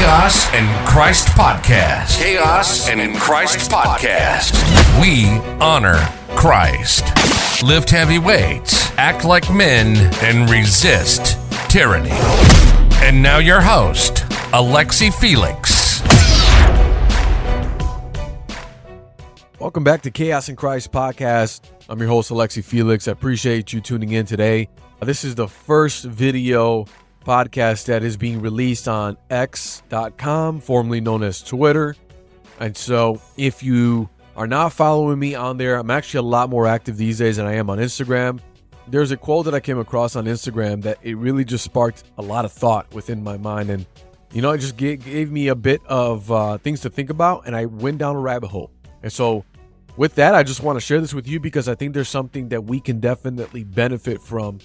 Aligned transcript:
Chaos 0.00 0.50
and 0.54 0.88
Christ 0.88 1.28
Podcast. 1.28 2.22
Chaos 2.22 2.88
and 2.88 3.02
in 3.02 3.14
Christ 3.16 3.70
Podcast. 3.70 4.54
We 4.98 5.26
honor 5.62 5.98
Christ. 6.30 7.04
Lift 7.62 7.90
heavy 7.90 8.18
weights, 8.18 8.90
act 8.92 9.26
like 9.26 9.52
men, 9.52 9.98
and 10.22 10.48
resist 10.48 11.36
tyranny. 11.70 12.16
And 13.04 13.22
now 13.22 13.36
your 13.36 13.60
host, 13.60 14.24
Alexi 14.54 15.12
Felix. 15.12 16.00
Welcome 19.58 19.84
back 19.84 20.00
to 20.00 20.10
Chaos 20.10 20.48
and 20.48 20.56
Christ 20.56 20.92
podcast. 20.92 21.60
I'm 21.90 21.98
your 21.98 22.08
host, 22.08 22.30
Alexi 22.30 22.64
Felix. 22.64 23.06
I 23.06 23.12
appreciate 23.12 23.74
you 23.74 23.82
tuning 23.82 24.12
in 24.12 24.24
today. 24.24 24.70
This 25.02 25.24
is 25.24 25.34
the 25.34 25.48
first 25.48 26.04
video 26.04 26.86
podcast 27.24 27.86
that 27.86 28.02
is 28.02 28.16
being 28.16 28.40
released 28.40 28.88
on 28.88 29.16
X.com, 29.30 30.60
formerly 30.60 31.00
known 31.00 31.22
as 31.22 31.42
Twitter. 31.42 31.94
And 32.58 32.76
so 32.76 33.20
if 33.36 33.62
you 33.62 34.08
are 34.36 34.46
not 34.46 34.72
following 34.72 35.18
me 35.18 35.34
on 35.34 35.56
there, 35.56 35.76
I'm 35.76 35.90
actually 35.90 36.18
a 36.18 36.22
lot 36.22 36.50
more 36.50 36.66
active 36.66 36.96
these 36.96 37.18
days 37.18 37.36
than 37.36 37.46
I 37.46 37.54
am 37.54 37.70
on 37.70 37.78
Instagram. 37.78 38.40
There's 38.88 39.10
a 39.10 39.16
quote 39.16 39.44
that 39.44 39.54
I 39.54 39.60
came 39.60 39.78
across 39.78 40.16
on 40.16 40.24
Instagram 40.24 40.82
that 40.82 40.98
it 41.02 41.16
really 41.16 41.44
just 41.44 41.64
sparked 41.64 42.04
a 42.18 42.22
lot 42.22 42.44
of 42.44 42.52
thought 42.52 42.92
within 42.92 43.22
my 43.22 43.36
mind. 43.36 43.70
And, 43.70 43.86
you 44.32 44.42
know, 44.42 44.50
it 44.50 44.58
just 44.58 44.76
gave, 44.76 45.04
gave 45.04 45.30
me 45.30 45.48
a 45.48 45.54
bit 45.54 45.80
of 45.86 46.30
uh, 46.30 46.58
things 46.58 46.80
to 46.80 46.90
think 46.90 47.10
about. 47.10 47.46
And 47.46 47.54
I 47.54 47.66
went 47.66 47.98
down 47.98 48.16
a 48.16 48.20
rabbit 48.20 48.48
hole. 48.48 48.70
And 49.02 49.12
so 49.12 49.44
with 49.96 50.14
that, 50.16 50.34
I 50.34 50.42
just 50.42 50.62
want 50.62 50.76
to 50.76 50.80
share 50.80 51.00
this 51.00 51.14
with 51.14 51.28
you 51.28 51.40
because 51.40 51.68
I 51.68 51.74
think 51.74 51.94
there's 51.94 52.08
something 52.08 52.48
that 52.48 52.64
we 52.64 52.80
can 52.80 53.00
definitely 53.00 53.64
benefit 53.64 54.20
from 54.20 54.58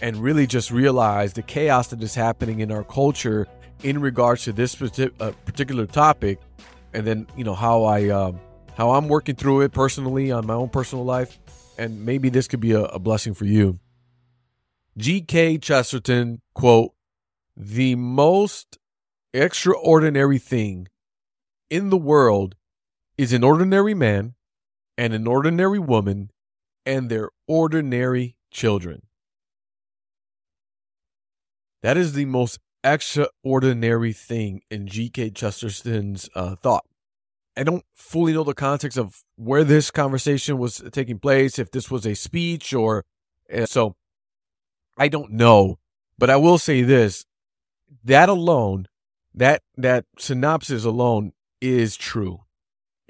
and 0.00 0.16
really 0.16 0.46
just 0.46 0.70
realize 0.70 1.32
the 1.32 1.42
chaos 1.42 1.88
that 1.88 2.02
is 2.02 2.14
happening 2.14 2.60
in 2.60 2.70
our 2.72 2.84
culture 2.84 3.46
in 3.82 4.00
regards 4.00 4.44
to 4.44 4.52
this 4.52 4.80
uh, 4.80 5.32
particular 5.44 5.86
topic. 5.86 6.38
And 6.92 7.06
then 7.06 7.26
you 7.36 7.44
know 7.44 7.54
how 7.54 7.84
i 7.84 8.08
um, 8.08 8.40
how 8.76 8.92
i'm 8.92 9.08
working 9.08 9.34
through 9.34 9.62
it 9.62 9.72
personally 9.72 10.30
on 10.30 10.46
my 10.46 10.54
own 10.54 10.68
personal 10.68 11.04
life. 11.04 11.38
And 11.76 12.04
maybe 12.04 12.28
this 12.28 12.46
could 12.46 12.60
be 12.60 12.72
a, 12.72 12.84
a 12.84 12.98
blessing 12.98 13.34
for 13.34 13.44
you. 13.44 13.78
Gk 14.98 15.60
chesterton 15.60 16.40
quote 16.54 16.92
the 17.56 17.94
most 17.94 18.78
extraordinary 19.32 20.38
thing 20.38 20.88
in 21.70 21.90
the 21.90 21.96
world 21.96 22.54
is 23.18 23.32
an 23.32 23.42
ordinary 23.42 23.94
man 23.94 24.34
and 24.96 25.12
an 25.12 25.26
ordinary 25.26 25.78
woman 25.78 26.30
and 26.86 27.10
their 27.10 27.30
ordinary 27.48 28.36
children 28.50 29.02
that 31.84 31.98
is 31.98 32.14
the 32.14 32.24
most 32.24 32.60
extraordinary 32.82 34.14
thing 34.14 34.62
in 34.70 34.86
G.K. 34.86 35.28
Chesterton's 35.28 36.30
uh, 36.34 36.56
thought. 36.56 36.86
I 37.58 37.62
don't 37.62 37.84
fully 37.94 38.32
know 38.32 38.42
the 38.42 38.54
context 38.54 38.96
of 38.96 39.22
where 39.36 39.64
this 39.64 39.90
conversation 39.90 40.56
was 40.56 40.82
taking 40.92 41.18
place, 41.18 41.58
if 41.58 41.70
this 41.70 41.90
was 41.90 42.06
a 42.06 42.14
speech 42.14 42.72
or 42.72 43.04
uh, 43.54 43.66
so. 43.66 43.96
I 44.96 45.08
don't 45.08 45.32
know, 45.32 45.78
but 46.16 46.30
I 46.30 46.36
will 46.36 46.56
say 46.56 46.80
this: 46.80 47.26
that 48.02 48.30
alone, 48.30 48.86
that 49.34 49.60
that 49.76 50.06
synopsis 50.18 50.86
alone 50.86 51.32
is 51.60 51.98
true. 51.98 52.44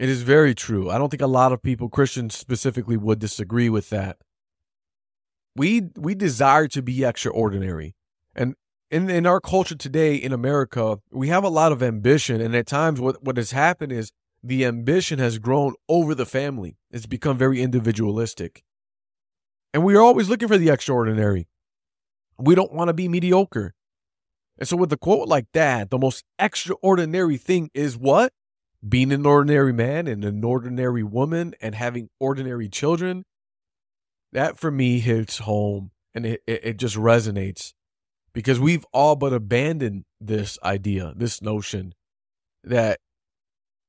It 0.01 0.09
is 0.09 0.23
very 0.23 0.53
true. 0.53 0.91
I 0.91 0.99
don't 0.99 1.11
think 1.11 1.23
a 1.23 1.29
lot 1.29 1.53
of 1.53 1.63
people, 1.63 1.89
Christians 1.89 2.37
specifically, 2.37 2.97
would 2.97 3.21
disagree 3.21 3.69
with 3.69 3.91
that. 3.91 4.17
We 5.55 5.91
we 5.95 6.17
desire 6.17 6.67
to 6.67 6.83
be 6.83 7.05
extraordinary. 7.05 7.95
In 8.95 9.11
in 9.11 9.27
our 9.27 9.41
culture 9.41 9.75
today 9.75 10.15
in 10.15 10.33
America, 10.33 11.01
we 11.11 11.27
have 11.27 11.43
a 11.43 11.49
lot 11.49 11.73
of 11.73 11.83
ambition, 11.83 12.41
and 12.41 12.55
at 12.55 12.69
times, 12.69 13.01
what 13.01 13.25
what 13.25 13.37
has 13.39 13.51
happened 13.51 13.91
is 13.91 14.13
the 14.41 14.65
ambition 14.65 15.19
has 15.19 15.39
grown 15.39 15.75
over 15.89 16.15
the 16.15 16.25
family. 16.25 16.77
It's 16.93 17.05
become 17.05 17.37
very 17.37 17.61
individualistic, 17.61 18.63
and 19.73 19.83
we 19.83 19.97
are 19.97 20.01
always 20.01 20.29
looking 20.29 20.47
for 20.47 20.59
the 20.59 20.71
extraordinary. 20.71 21.49
We 22.39 22.55
don't 22.55 22.73
want 22.73 22.87
to 22.87 22.95
be 22.95 23.09
mediocre, 23.09 23.75
and 24.59 24.69
so 24.69 24.77
with 24.77 24.93
a 24.93 24.97
quote 24.97 25.27
like 25.27 25.49
that, 25.55 25.91
the 25.91 25.99
most 25.99 26.23
extraordinary 26.39 27.37
thing 27.37 27.71
is 27.75 27.99
what 27.99 28.33
being 28.89 29.11
an 29.11 29.27
ordinary 29.27 29.73
man 29.73 30.07
and 30.07 30.25
an 30.25 30.45
ordinary 30.45 31.03
woman 31.03 31.57
and 31.61 31.75
having 31.75 32.11
ordinary 32.21 32.69
children. 32.69 33.25
That 34.31 34.57
for 34.57 34.71
me 34.71 35.01
hits 35.01 35.39
home, 35.39 35.91
and 36.15 36.25
it, 36.25 36.45
it, 36.47 36.61
it 36.65 36.77
just 36.77 36.95
resonates 36.95 37.73
because 38.35 38.59
we've 38.61 38.85
all 38.93 39.17
but 39.17 39.33
abandoned 39.33 40.05
this 40.21 40.59
idea, 40.63 41.15
this 41.17 41.41
notion 41.41 41.95
that 42.65 42.99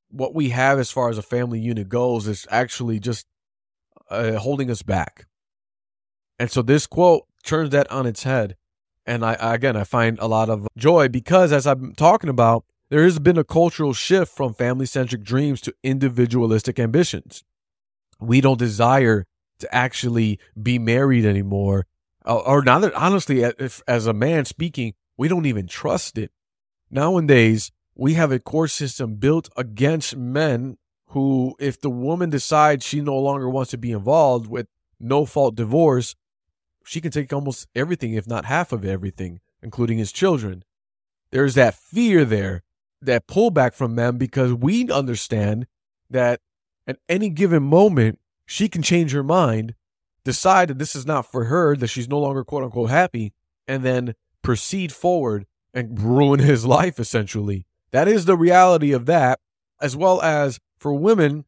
what 0.10 0.34
we 0.34 0.50
have 0.50 0.80
as 0.80 0.92
far 0.92 1.10
as 1.10 1.18
a 1.18 1.24
family 1.24 1.60
unit 1.60 1.90
goes 1.90 2.28
is 2.28 2.48
actually 2.50 3.00
just 3.00 3.26
uh, 4.10 4.34
holding 4.34 4.70
us 4.70 4.84
back. 4.84 5.26
And 6.38 6.52
so 6.52 6.62
this 6.62 6.86
quote 6.86 7.26
turns 7.44 7.72
that 7.72 7.92
on 7.92 8.06
its 8.06 8.24
head. 8.24 8.56
And 9.06 9.26
I, 9.26 9.36
again, 9.40 9.76
I 9.76 9.84
find 9.84 10.18
a 10.20 10.28
lot 10.28 10.50
of 10.50 10.68
joy 10.78 11.10
because 11.10 11.52
as 11.52 11.68
I'm 11.68 11.94
talking 11.94 12.30
about, 12.30 12.66
there 12.90 13.04
has 13.04 13.20
been 13.20 13.38
a 13.38 13.44
cultural 13.44 13.94
shift 13.94 14.32
from 14.36 14.54
family 14.54 14.86
centric 14.86 15.24
dreams 15.24 15.60
to 15.62 15.74
individualistic 15.84 16.80
ambitions. 16.80 17.44
We 18.20 18.42
don't 18.42 18.60
desire 18.60 19.26
to 19.60 19.76
actually 19.76 20.40
be 20.62 20.78
married 20.78 21.26
anymore 21.26 21.86
uh, 22.26 22.38
or 22.38 22.62
now 22.62 22.80
that 22.80 22.94
honestly, 22.94 23.42
if, 23.42 23.82
as 23.88 24.08
a 24.08 24.14
man 24.14 24.46
speaking, 24.46 24.94
we 25.18 25.28
don't 25.28 25.46
even 25.46 25.68
trust 25.68 26.18
it. 26.18 26.32
Nowadays, 26.90 27.72
we 27.96 28.14
have 28.16 28.32
a 28.32 28.40
court 28.40 28.72
system 28.72 29.16
built 29.16 29.50
against 29.56 30.16
men 30.16 30.78
who, 31.10 31.56
if 31.60 31.80
the 31.80 31.90
woman 31.90 32.30
decides 32.30 32.86
she 32.86 33.00
no 33.00 33.18
longer 33.18 33.50
wants 33.50 33.72
to 33.72 33.78
be 33.78 33.92
involved 33.92 34.48
with 34.48 34.68
no 35.00 35.26
fault 35.26 35.56
divorce, 35.56 36.16
she 36.84 37.02
can 37.02 37.12
take 37.12 37.32
almost 37.32 37.68
everything, 37.76 38.14
if 38.14 38.28
not 38.28 38.46
half 38.46 38.72
of 38.72 38.86
everything, 38.86 39.40
including 39.62 39.98
his 39.98 40.12
children. 40.12 40.64
There's 41.32 41.56
that 41.56 41.76
fear 41.76 42.26
there, 42.26 42.64
that 43.02 43.28
pullback 43.28 43.74
from 43.74 43.96
men 43.96 44.18
because 44.18 44.54
we 44.54 44.90
understand 44.90 45.68
that 46.10 46.42
at 46.88 46.98
any 47.10 47.30
given 47.30 47.64
moment, 47.64 48.20
she 48.46 48.70
can 48.70 48.82
change 48.82 49.12
her 49.12 49.24
mind 49.24 49.74
decide 50.26 50.68
that 50.68 50.80
this 50.80 50.96
is 50.96 51.06
not 51.06 51.32
for 51.32 51.46
her, 51.46 51.78
that 51.78 51.88
she's 51.88 52.10
no 52.10 52.20
longer 52.20 52.44
quote 52.44 52.64
unquote 52.64 52.90
happy, 52.90 53.32
and 53.68 53.84
then 53.84 54.16
proceed 54.42 54.92
forward 54.92 55.46
and 55.74 56.02
ruin 56.02 56.40
his 56.40 56.66
life 56.66 57.00
essentially. 57.00 57.66
That 57.92 58.10
is 58.10 58.26
the 58.26 58.36
reality 58.36 58.92
of 58.92 59.06
that, 59.06 59.40
as 59.80 59.96
well 59.96 60.22
as 60.22 60.60
for 60.78 60.94
women, 60.94 61.46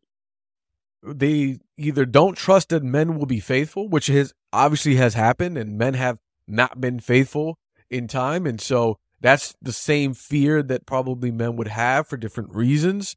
they 1.04 1.58
either 1.78 2.06
don't 2.06 2.38
trust 2.38 2.70
that 2.70 2.84
men 2.84 3.18
will 3.18 3.26
be 3.26 3.40
faithful, 3.40 3.90
which 3.90 4.08
has 4.08 4.34
obviously 4.54 4.96
has 4.96 5.14
happened, 5.14 5.58
and 5.58 5.78
men 5.78 5.94
have 5.96 6.18
not 6.48 6.80
been 6.80 7.00
faithful 7.00 7.58
in 7.90 8.08
time. 8.08 8.46
And 8.46 8.62
so 8.62 8.98
that's 9.20 9.56
the 9.62 9.74
same 9.74 10.14
fear 10.14 10.64
that 10.64 10.86
probably 10.86 11.32
men 11.32 11.56
would 11.56 11.68
have 11.68 12.08
for 12.08 12.18
different 12.18 12.54
reasons. 12.54 13.16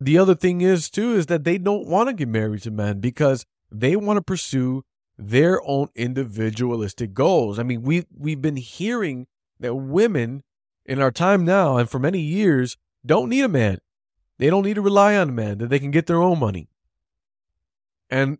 The 0.00 0.18
other 0.18 0.34
thing 0.34 0.60
is, 0.60 0.90
too, 0.90 1.14
is 1.14 1.26
that 1.26 1.44
they 1.44 1.58
don't 1.58 1.86
want 1.86 2.08
to 2.08 2.14
get 2.14 2.28
married 2.28 2.62
to 2.62 2.70
men 2.70 3.00
because 3.00 3.46
they 3.70 3.96
want 3.96 4.16
to 4.16 4.22
pursue 4.22 4.82
their 5.28 5.60
own 5.64 5.88
individualistic 5.94 7.14
goals. 7.14 7.58
I 7.58 7.62
mean, 7.62 7.82
we 7.82 8.06
we've 8.16 8.42
been 8.42 8.56
hearing 8.56 9.26
that 9.60 9.74
women 9.74 10.42
in 10.84 11.00
our 11.00 11.10
time 11.10 11.44
now 11.44 11.76
and 11.76 11.88
for 11.88 11.98
many 11.98 12.20
years 12.20 12.76
don't 13.04 13.28
need 13.28 13.44
a 13.44 13.48
man. 13.48 13.78
They 14.38 14.50
don't 14.50 14.64
need 14.64 14.74
to 14.74 14.82
rely 14.82 15.16
on 15.16 15.28
a 15.28 15.32
man, 15.32 15.58
that 15.58 15.70
they 15.70 15.78
can 15.78 15.90
get 15.90 16.06
their 16.06 16.20
own 16.20 16.38
money. 16.38 16.68
And 18.10 18.38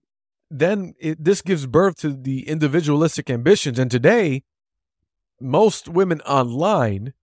then 0.50 0.94
it, 0.98 1.22
this 1.22 1.42
gives 1.42 1.66
birth 1.66 1.96
to 1.98 2.12
the 2.12 2.48
individualistic 2.48 3.30
ambitions. 3.30 3.78
And 3.78 3.90
today, 3.90 4.42
most 5.40 5.88
women 5.88 6.20
online, 6.22 7.14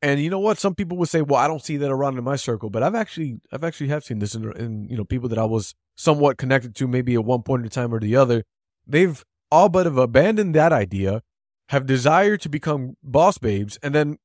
and 0.00 0.20
you 0.20 0.30
know 0.30 0.38
what? 0.38 0.58
Some 0.58 0.74
people 0.74 0.96
would 0.98 1.08
say, 1.08 1.20
"Well, 1.20 1.40
I 1.40 1.46
don't 1.46 1.62
see 1.62 1.76
that 1.76 1.90
around 1.90 2.16
in 2.16 2.24
my 2.24 2.36
circle," 2.36 2.70
but 2.70 2.82
I've 2.82 2.94
actually, 2.94 3.40
I've 3.52 3.62
actually 3.62 3.88
have 3.88 4.04
seen 4.04 4.20
this 4.20 4.34
in, 4.34 4.50
in 4.56 4.88
you 4.88 4.96
know 4.96 5.04
people 5.04 5.28
that 5.28 5.38
I 5.38 5.44
was 5.44 5.74
somewhat 5.94 6.38
connected 6.38 6.74
to, 6.76 6.88
maybe 6.88 7.14
at 7.14 7.24
one 7.24 7.42
point 7.42 7.62
in 7.62 7.68
time 7.68 7.94
or 7.94 8.00
the 8.00 8.16
other, 8.16 8.44
they've 8.86 9.24
all 9.50 9.68
but 9.68 9.86
have 9.86 9.98
abandoned 9.98 10.54
that 10.54 10.72
idea, 10.72 11.22
have 11.68 11.86
desired 11.86 12.40
to 12.42 12.48
become 12.48 12.96
boss 13.02 13.38
babes, 13.38 13.78
and 13.82 13.94
then 13.94 14.18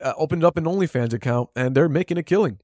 uh, 0.00 0.12
opened 0.16 0.44
up 0.44 0.56
an 0.56 0.64
OnlyFans 0.64 1.12
account 1.12 1.48
and 1.54 1.74
they're 1.74 1.88
making 1.88 2.18
a 2.18 2.22
killing. 2.22 2.58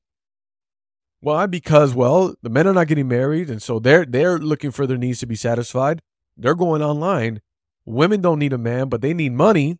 Why? 1.21 1.47
Because 1.47 1.95
well, 1.95 2.35
the 2.43 2.49
men 2.49 2.67
are 2.67 2.73
not 2.73 2.87
getting 2.87 3.09
married, 3.09 3.51
and 3.51 3.63
so 3.63 3.79
they're 3.79 4.07
they're 4.07 4.39
looking 4.39 4.71
for 4.71 4.87
their 4.87 4.97
needs 4.97 5.21
to 5.21 5.27
be 5.27 5.37
satisfied. 5.37 6.01
They're 6.37 6.55
going 6.55 6.83
online. 6.83 7.43
Women 7.85 8.23
don't 8.23 8.39
need 8.39 8.55
a 8.55 8.59
man, 8.59 8.89
but 8.89 9.03
they 9.03 9.13
need 9.13 9.33
money, 9.33 9.79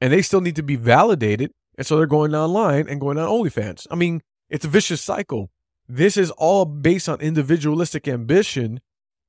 and 0.00 0.12
they 0.12 0.22
still 0.22 0.40
need 0.40 0.56
to 0.56 0.62
be 0.62 0.76
validated, 0.76 1.52
and 1.78 1.86
so 1.86 1.96
they're 1.96 2.06
going 2.06 2.34
online 2.34 2.88
and 2.88 3.00
going 3.00 3.16
on 3.16 3.28
OnlyFans. 3.28 3.86
I 3.90 3.94
mean, 3.94 4.22
it's 4.48 4.64
a 4.64 4.68
vicious 4.68 5.00
cycle. 5.00 5.50
This 5.88 6.16
is 6.16 6.30
all 6.32 6.64
based 6.64 7.08
on 7.08 7.20
individualistic 7.20 8.08
ambition 8.08 8.80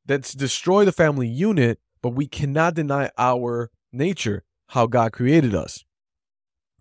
that's 0.06 0.34
destroy 0.34 0.86
the 0.86 0.92
family 0.92 1.28
unit, 1.28 1.80
but 2.02 2.10
we 2.10 2.28
cannot 2.28 2.76
deny 2.76 3.10
our 3.18 3.70
nature, 3.92 4.44
how 4.70 4.88
God 4.88 5.12
created 5.12 5.54
us. 5.54 5.84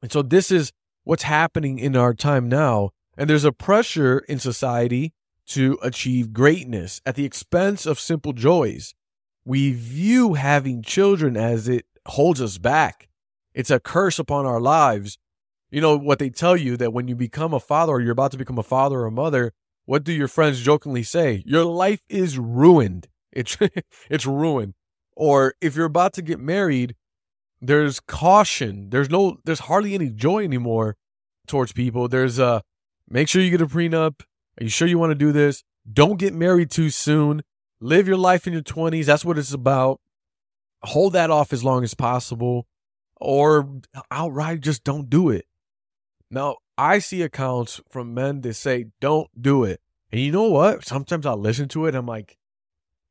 And 0.02 0.10
so 0.10 0.22
this 0.22 0.50
is 0.50 0.72
what's 1.04 1.24
happening 1.24 1.78
in 1.78 1.96
our 1.96 2.14
time 2.14 2.48
now. 2.48 2.90
And 3.16 3.28
there's 3.28 3.44
a 3.44 3.52
pressure 3.52 4.20
in 4.20 4.38
society 4.38 5.12
to 5.48 5.78
achieve 5.82 6.32
greatness 6.32 7.00
at 7.04 7.16
the 7.16 7.24
expense 7.24 7.84
of 7.84 7.98
simple 7.98 8.32
joys. 8.32 8.94
We 9.44 9.72
view 9.72 10.34
having 10.34 10.82
children 10.82 11.36
as 11.36 11.68
it 11.68 11.84
holds 12.06 12.40
us 12.40 12.58
back. 12.58 13.08
It's 13.52 13.70
a 13.70 13.80
curse 13.80 14.18
upon 14.18 14.46
our 14.46 14.60
lives. 14.60 15.18
You 15.70 15.80
know 15.80 15.96
what 15.96 16.18
they 16.18 16.30
tell 16.30 16.56
you 16.56 16.76
that 16.76 16.92
when 16.92 17.08
you 17.08 17.16
become 17.16 17.52
a 17.52 17.60
father 17.60 17.92
or 17.92 18.00
you're 18.00 18.12
about 18.12 18.32
to 18.32 18.38
become 18.38 18.58
a 18.58 18.62
father 18.62 19.00
or 19.00 19.06
a 19.06 19.12
mother, 19.12 19.52
what 19.90 20.04
do 20.04 20.12
your 20.12 20.28
friends 20.28 20.60
jokingly 20.60 21.02
say? 21.02 21.42
Your 21.44 21.64
life 21.64 22.04
is 22.08 22.38
ruined. 22.38 23.08
It's 23.32 23.58
it's 24.08 24.24
ruined. 24.24 24.74
Or 25.16 25.54
if 25.60 25.74
you're 25.74 25.84
about 25.84 26.12
to 26.12 26.22
get 26.22 26.38
married, 26.38 26.94
there's 27.60 27.98
caution. 27.98 28.90
There's 28.90 29.10
no 29.10 29.38
there's 29.44 29.66
hardly 29.66 29.94
any 29.94 30.10
joy 30.10 30.44
anymore 30.44 30.96
towards 31.48 31.72
people. 31.72 32.06
There's 32.06 32.38
a 32.38 32.62
make 33.08 33.28
sure 33.28 33.42
you 33.42 33.50
get 33.50 33.62
a 33.62 33.66
prenup. 33.66 34.20
Are 34.60 34.62
you 34.62 34.68
sure 34.68 34.86
you 34.86 34.96
want 34.96 35.10
to 35.10 35.16
do 35.16 35.32
this? 35.32 35.64
Don't 35.92 36.20
get 36.20 36.34
married 36.34 36.70
too 36.70 36.90
soon. 36.90 37.42
Live 37.80 38.06
your 38.06 38.16
life 38.16 38.46
in 38.46 38.52
your 38.52 38.62
20s. 38.62 39.06
That's 39.06 39.24
what 39.24 39.38
it's 39.38 39.52
about. 39.52 39.98
Hold 40.84 41.14
that 41.14 41.30
off 41.30 41.52
as 41.52 41.64
long 41.64 41.82
as 41.82 41.94
possible 41.94 42.68
or 43.16 43.68
outright 44.12 44.60
just 44.60 44.84
don't 44.84 45.10
do 45.10 45.30
it. 45.30 45.46
Now, 46.30 46.58
I 46.80 46.98
see 46.98 47.20
accounts 47.20 47.78
from 47.90 48.14
men 48.14 48.40
that 48.40 48.54
say, 48.54 48.86
don't 49.02 49.28
do 49.38 49.64
it. 49.64 49.82
And 50.10 50.18
you 50.18 50.32
know 50.32 50.48
what? 50.48 50.86
Sometimes 50.86 51.26
I 51.26 51.34
listen 51.34 51.68
to 51.68 51.84
it. 51.84 51.94
I'm 51.94 52.06
like, 52.06 52.38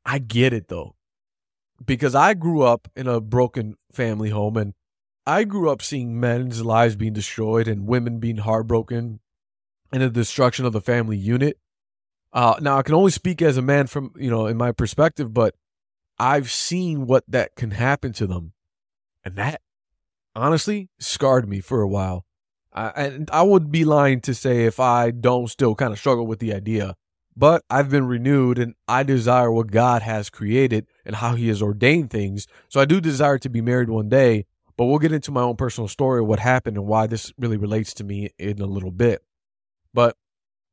I 0.04 0.18
get 0.18 0.52
it 0.52 0.66
though. 0.66 0.96
Because 1.86 2.16
I 2.16 2.34
grew 2.34 2.62
up 2.62 2.88
in 2.96 3.06
a 3.06 3.20
broken 3.20 3.76
family 3.92 4.30
home 4.30 4.56
and 4.56 4.74
I 5.24 5.44
grew 5.44 5.70
up 5.70 5.82
seeing 5.82 6.18
men's 6.18 6.64
lives 6.64 6.96
being 6.96 7.12
destroyed 7.12 7.68
and 7.68 7.86
women 7.86 8.18
being 8.18 8.38
heartbroken 8.38 9.20
and 9.92 10.02
the 10.02 10.10
destruction 10.10 10.66
of 10.66 10.72
the 10.72 10.80
family 10.80 11.16
unit. 11.16 11.56
Uh, 12.32 12.56
now, 12.60 12.76
I 12.76 12.82
can 12.82 12.96
only 12.96 13.12
speak 13.12 13.40
as 13.40 13.56
a 13.56 13.62
man 13.62 13.86
from, 13.86 14.12
you 14.16 14.30
know, 14.30 14.46
in 14.46 14.56
my 14.56 14.72
perspective, 14.72 15.32
but 15.32 15.54
I've 16.18 16.50
seen 16.50 17.06
what 17.06 17.22
that 17.28 17.54
can 17.54 17.70
happen 17.70 18.12
to 18.14 18.26
them. 18.26 18.52
And 19.24 19.36
that 19.36 19.60
honestly 20.34 20.88
scarred 20.98 21.48
me 21.48 21.60
for 21.60 21.82
a 21.82 21.88
while. 21.88 22.24
I, 22.72 22.88
and 22.88 23.30
I 23.32 23.42
would 23.42 23.70
be 23.70 23.84
lying 23.84 24.20
to 24.22 24.34
say 24.34 24.64
if 24.64 24.78
I 24.78 25.10
don't 25.10 25.48
still 25.48 25.74
kind 25.74 25.92
of 25.92 25.98
struggle 25.98 26.26
with 26.26 26.38
the 26.38 26.54
idea. 26.54 26.96
But 27.36 27.64
I've 27.70 27.90
been 27.90 28.06
renewed 28.06 28.58
and 28.58 28.74
I 28.86 29.02
desire 29.02 29.50
what 29.50 29.70
God 29.70 30.02
has 30.02 30.30
created 30.30 30.86
and 31.04 31.16
how 31.16 31.34
He 31.34 31.48
has 31.48 31.62
ordained 31.62 32.10
things. 32.10 32.46
So 32.68 32.80
I 32.80 32.84
do 32.84 33.00
desire 33.00 33.38
to 33.38 33.48
be 33.48 33.60
married 33.60 33.88
one 33.88 34.08
day, 34.08 34.46
but 34.76 34.86
we'll 34.86 34.98
get 34.98 35.12
into 35.12 35.30
my 35.30 35.42
own 35.42 35.56
personal 35.56 35.88
story 35.88 36.20
of 36.20 36.26
what 36.26 36.40
happened 36.40 36.76
and 36.76 36.86
why 36.86 37.06
this 37.06 37.32
really 37.38 37.56
relates 37.56 37.94
to 37.94 38.04
me 38.04 38.30
in 38.38 38.60
a 38.60 38.66
little 38.66 38.90
bit. 38.90 39.22
But 39.94 40.16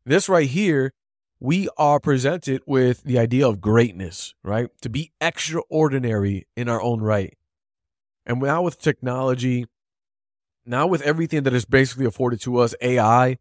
this 0.05 0.27
right 0.27 0.49
here, 0.49 0.93
we 1.39 1.69
are 1.77 1.99
presented 1.99 2.61
with 2.65 3.03
the 3.03 3.19
idea 3.19 3.47
of 3.47 3.61
greatness, 3.61 4.33
right? 4.43 4.69
To 4.81 4.89
be 4.89 5.11
extraordinary 5.21 6.47
in 6.55 6.67
our 6.67 6.81
own 6.81 7.01
right. 7.01 7.37
And 8.25 8.41
now 8.41 8.63
with 8.63 8.81
technology, 8.81 9.67
now 10.67 10.87
with 10.87 11.01
everything 11.01 11.43
that 11.43 11.53
is 11.53 11.65
basically 11.65 12.05
afforded 12.05 12.41
to 12.41 12.57
us, 12.57 12.75
AI, 12.81 13.37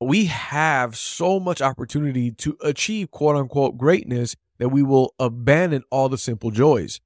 we 0.00 0.26
have 0.26 0.96
so 0.96 1.40
much 1.40 1.62
opportunity 1.62 2.30
to 2.30 2.56
achieve 2.62 3.10
quote 3.10 3.36
unquote 3.36 3.76
greatness 3.76 4.36
that 4.58 4.68
we 4.68 4.82
will 4.82 5.14
abandon 5.18 5.82
all 5.90 6.08
the 6.08 6.18
simple 6.18 6.50
joys. 6.50 7.00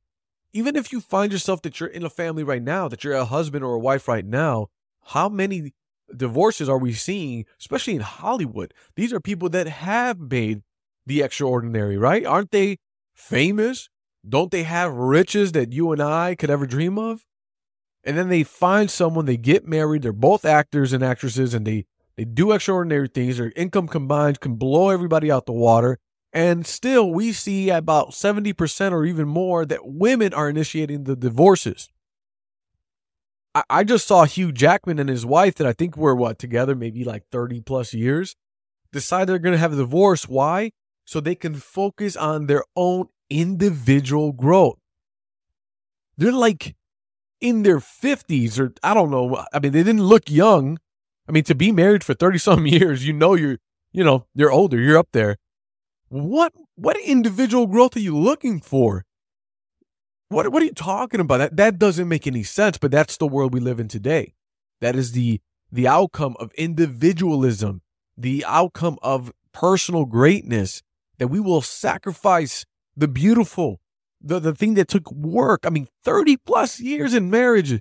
Even 0.53 0.75
if 0.75 0.93
you 0.93 1.01
find 1.01 1.31
yourself 1.31 1.63
that 1.63 1.79
you're 1.79 1.89
in 1.89 2.05
a 2.05 2.11
family 2.11 2.43
right 2.43 2.63
now, 2.63 2.89
that 2.89 3.05
you're 3.05 3.15
a 3.15 3.25
husband 3.25 3.65
or 3.65 3.75
a 3.75 3.79
wife 3.79 4.09
right 4.09 4.25
now, 4.25 4.67
how 5.07 5.29
many 5.29 5.73
divorces 6.17 6.69
are 6.69 6.79
we 6.79 6.93
seeing, 6.93 7.45
especially 7.61 7.95
in 7.95 8.01
Hollywood? 8.01 8.75
These 8.97 9.13
are 9.13 9.21
people 9.21 9.49
that 9.51 9.69
have 9.69 10.19
made 10.19 10.63
the 11.07 11.23
extraordinary, 11.23 11.97
right? 11.97 12.27
Aren't 12.27 12.51
they 12.51 12.79
famous? 13.15 13.89
Don't 14.29 14.51
they 14.51 14.65
have 14.65 14.93
riches 14.93 15.53
that 15.53 15.73
you 15.73 15.93
and 15.93 16.03
I 16.03 16.35
could 16.35 16.51
ever 16.51 16.67
dream 16.67 16.99
of? 16.99 17.25
And 18.05 18.17
then 18.17 18.29
they 18.29 18.43
find 18.43 18.91
someone, 18.91 19.27
they 19.27 19.37
get 19.37 19.67
married, 19.67 20.03
they're 20.03 20.13
both 20.13 20.45
actors 20.45 20.93
and 20.93 21.03
actresses, 21.03 21.53
and 21.53 21.67
they, 21.67 21.87
they 22.17 22.25
do 22.25 22.53
extraordinary 22.53 23.09
things. 23.09 23.39
Their 23.39 23.53
income 23.55 23.89
combined 23.89 24.41
can 24.41 24.55
blow 24.55 24.91
everybody 24.91 25.31
out 25.31 25.47
the 25.47 25.53
water. 25.53 25.99
And 26.33 26.67
still, 26.67 27.11
we 27.11 27.33
see 27.33 27.71
about 27.71 28.11
70% 28.11 28.93
or 28.93 29.05
even 29.05 29.29
more 29.29 29.67
that 29.67 29.81
women 29.85 30.33
are 30.33 30.49
initiating 30.49 31.05
the 31.05 31.17
divorces. 31.17 31.91
I, 33.55 33.65
I 33.69 33.85
just 33.85 34.07
saw 34.07 34.25
Hugh 34.25 34.53
Jackman 34.53 34.99
and 34.99 35.09
his 35.09 35.27
wife, 35.27 35.57
that 35.57 35.67
I 35.67 35.73
think 35.73 35.97
were 35.97 36.15
what, 36.15 36.39
together 36.39 36.75
maybe 36.75 37.05
like 37.05 37.25
30 37.31 37.61
plus 37.63 37.93
years, 37.93 38.37
decide 38.93 39.27
they're 39.27 39.39
going 39.39 39.53
to 39.53 39.59
have 39.59 39.73
a 39.73 39.77
divorce. 39.77 40.29
Why? 40.29 40.71
So 41.05 41.21
they 41.21 41.35
can 41.35 41.55
focus 41.55 42.17
on 42.17 42.47
their 42.47 42.65
own 42.77 43.09
individual 43.29 44.33
growth. 44.33 44.79
They're 46.17 46.33
like 46.33 46.77
in 47.41 47.63
their 47.63 47.79
50s 47.79 48.59
or 48.59 48.73
I 48.83 48.95
don't 48.95 49.11
know. 49.11 49.45
I 49.53 49.59
mean, 49.59 49.73
they 49.73 49.83
didn't 49.83 50.05
look 50.05 50.31
young. 50.31 50.79
I 51.29 51.33
mean, 51.33 51.45
to 51.45 51.55
be 51.55 51.73
married 51.73 52.05
for 52.05 52.15
30 52.15 52.39
some 52.39 52.67
years, 52.67 53.07
you 53.07 53.13
know 53.13 53.35
you're, 53.35 53.59
you 53.93 54.05
know, 54.05 54.27
you're 54.35 54.53
older, 54.53 54.79
you're 54.79 54.99
up 54.99 55.09
there. 55.13 55.37
What 56.09 56.53
what 56.75 56.99
individual 56.99 57.67
growth 57.67 57.97
are 57.97 58.01
you 58.01 58.17
looking 58.19 58.61
for? 58.61 59.05
What 60.29 60.51
what 60.53 60.63
are 60.63 60.67
you 60.67 60.73
talking 60.73 61.21
about? 61.21 61.39
That 61.39 61.57
that 61.57 61.79
doesn't 61.79 62.09
make 62.09 62.27
any 62.27 62.43
sense, 62.43 62.79
but 62.79 62.91
that's 62.91 63.17
the 63.17 63.29
world 63.29 63.55
we 63.55 63.61
live 63.61 63.79
in 63.79 63.89
today. 63.89 64.35
That 64.81 64.97
is 64.97 65.13
the 65.13 65.41
the 65.71 65.87
outcome 65.87 66.37
of 66.41 66.53
individualism, 66.55 67.83
the 68.17 68.45
outcome 68.47 68.99
of 69.03 69.33
personal 69.53 70.05
greatness 70.05 70.83
that 71.19 71.29
we 71.29 71.39
will 71.39 71.63
sacrifice 71.63 72.65
the 72.97 73.09
beautiful, 73.09 73.81
the, 74.21 74.39
the 74.39 74.55
thing 74.55 74.75
that 74.75 74.89
took 74.89 75.11
work. 75.13 75.61
I 75.65 75.71
mean, 75.71 75.89
30 76.05 76.37
plus 76.39 76.81
years 76.81 77.15
in 77.15 77.31
marriage 77.31 77.81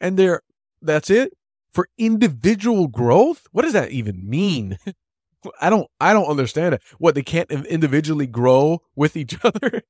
and 0.00 0.18
they're, 0.18 0.42
that's 0.80 1.10
it 1.10 1.32
for 1.72 1.88
individual 1.98 2.88
growth. 2.88 3.46
What 3.52 3.62
does 3.62 3.72
that 3.72 3.90
even 3.90 4.28
mean? 4.28 4.78
I 5.60 5.70
don't, 5.70 5.88
I 6.00 6.12
don't 6.12 6.26
understand 6.26 6.74
it. 6.74 6.82
What 6.98 7.14
they 7.14 7.22
can't 7.22 7.50
individually 7.50 8.26
grow 8.26 8.82
with 8.94 9.16
each 9.16 9.36
other. 9.44 9.82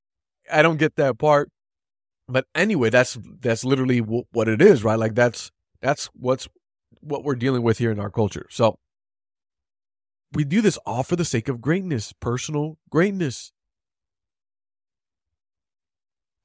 I 0.52 0.62
don't 0.62 0.78
get 0.78 0.96
that 0.96 1.18
part. 1.18 1.50
But 2.28 2.46
anyway, 2.54 2.90
that's, 2.90 3.18
that's 3.40 3.64
literally 3.64 4.00
w- 4.00 4.24
what 4.30 4.48
it 4.48 4.62
is, 4.62 4.84
right? 4.84 4.98
Like 4.98 5.14
that's, 5.14 5.50
that's 5.80 6.06
what's, 6.14 6.48
what 7.00 7.24
we're 7.24 7.34
dealing 7.34 7.62
with 7.62 7.78
here 7.78 7.90
in 7.90 7.98
our 7.98 8.10
culture. 8.10 8.46
So 8.50 8.78
we 10.32 10.44
do 10.44 10.60
this 10.60 10.76
all 10.78 11.02
for 11.02 11.16
the 11.16 11.24
sake 11.24 11.48
of 11.48 11.60
greatness, 11.60 12.12
personal 12.12 12.78
greatness. 12.88 13.52